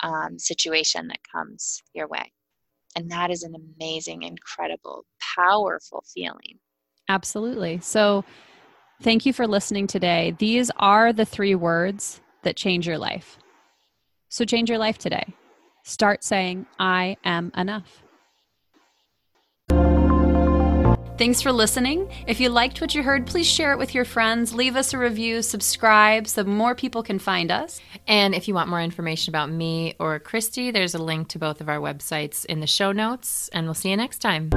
um, 0.00 0.38
situation 0.38 1.08
that 1.08 1.20
comes 1.32 1.82
your 1.94 2.08
way. 2.08 2.30
And 2.94 3.10
that 3.10 3.30
is 3.30 3.42
an 3.42 3.54
amazing, 3.54 4.24
incredible, 4.24 5.06
powerful 5.34 6.04
feeling. 6.12 6.58
Absolutely. 7.08 7.80
So, 7.80 8.26
Thank 9.00 9.26
you 9.26 9.32
for 9.32 9.48
listening 9.48 9.88
today. 9.88 10.36
These 10.38 10.70
are 10.76 11.12
the 11.12 11.24
three 11.24 11.56
words 11.56 12.20
that 12.42 12.54
change 12.54 12.86
your 12.86 12.98
life. 12.98 13.36
So 14.32 14.46
change 14.46 14.70
your 14.70 14.78
life 14.78 14.96
today. 14.96 15.26
Start 15.82 16.24
saying, 16.24 16.64
I 16.78 17.18
am 17.22 17.52
enough. 17.54 18.02
Thanks 21.18 21.42
for 21.42 21.52
listening. 21.52 22.10
If 22.26 22.40
you 22.40 22.48
liked 22.48 22.80
what 22.80 22.94
you 22.94 23.02
heard, 23.02 23.26
please 23.26 23.46
share 23.46 23.72
it 23.72 23.78
with 23.78 23.94
your 23.94 24.06
friends, 24.06 24.54
leave 24.54 24.74
us 24.74 24.94
a 24.94 24.98
review, 24.98 25.42
subscribe 25.42 26.26
so 26.26 26.44
more 26.44 26.74
people 26.74 27.02
can 27.02 27.18
find 27.18 27.50
us. 27.50 27.78
And 28.08 28.34
if 28.34 28.48
you 28.48 28.54
want 28.54 28.70
more 28.70 28.80
information 28.80 29.32
about 29.32 29.50
me 29.50 29.96
or 30.00 30.18
Christy, 30.18 30.70
there's 30.70 30.94
a 30.94 31.02
link 31.02 31.28
to 31.28 31.38
both 31.38 31.60
of 31.60 31.68
our 31.68 31.78
websites 31.78 32.46
in 32.46 32.60
the 32.60 32.66
show 32.66 32.90
notes, 32.90 33.50
and 33.52 33.66
we'll 33.66 33.74
see 33.74 33.90
you 33.90 33.98
next 33.98 34.20
time. 34.20 34.48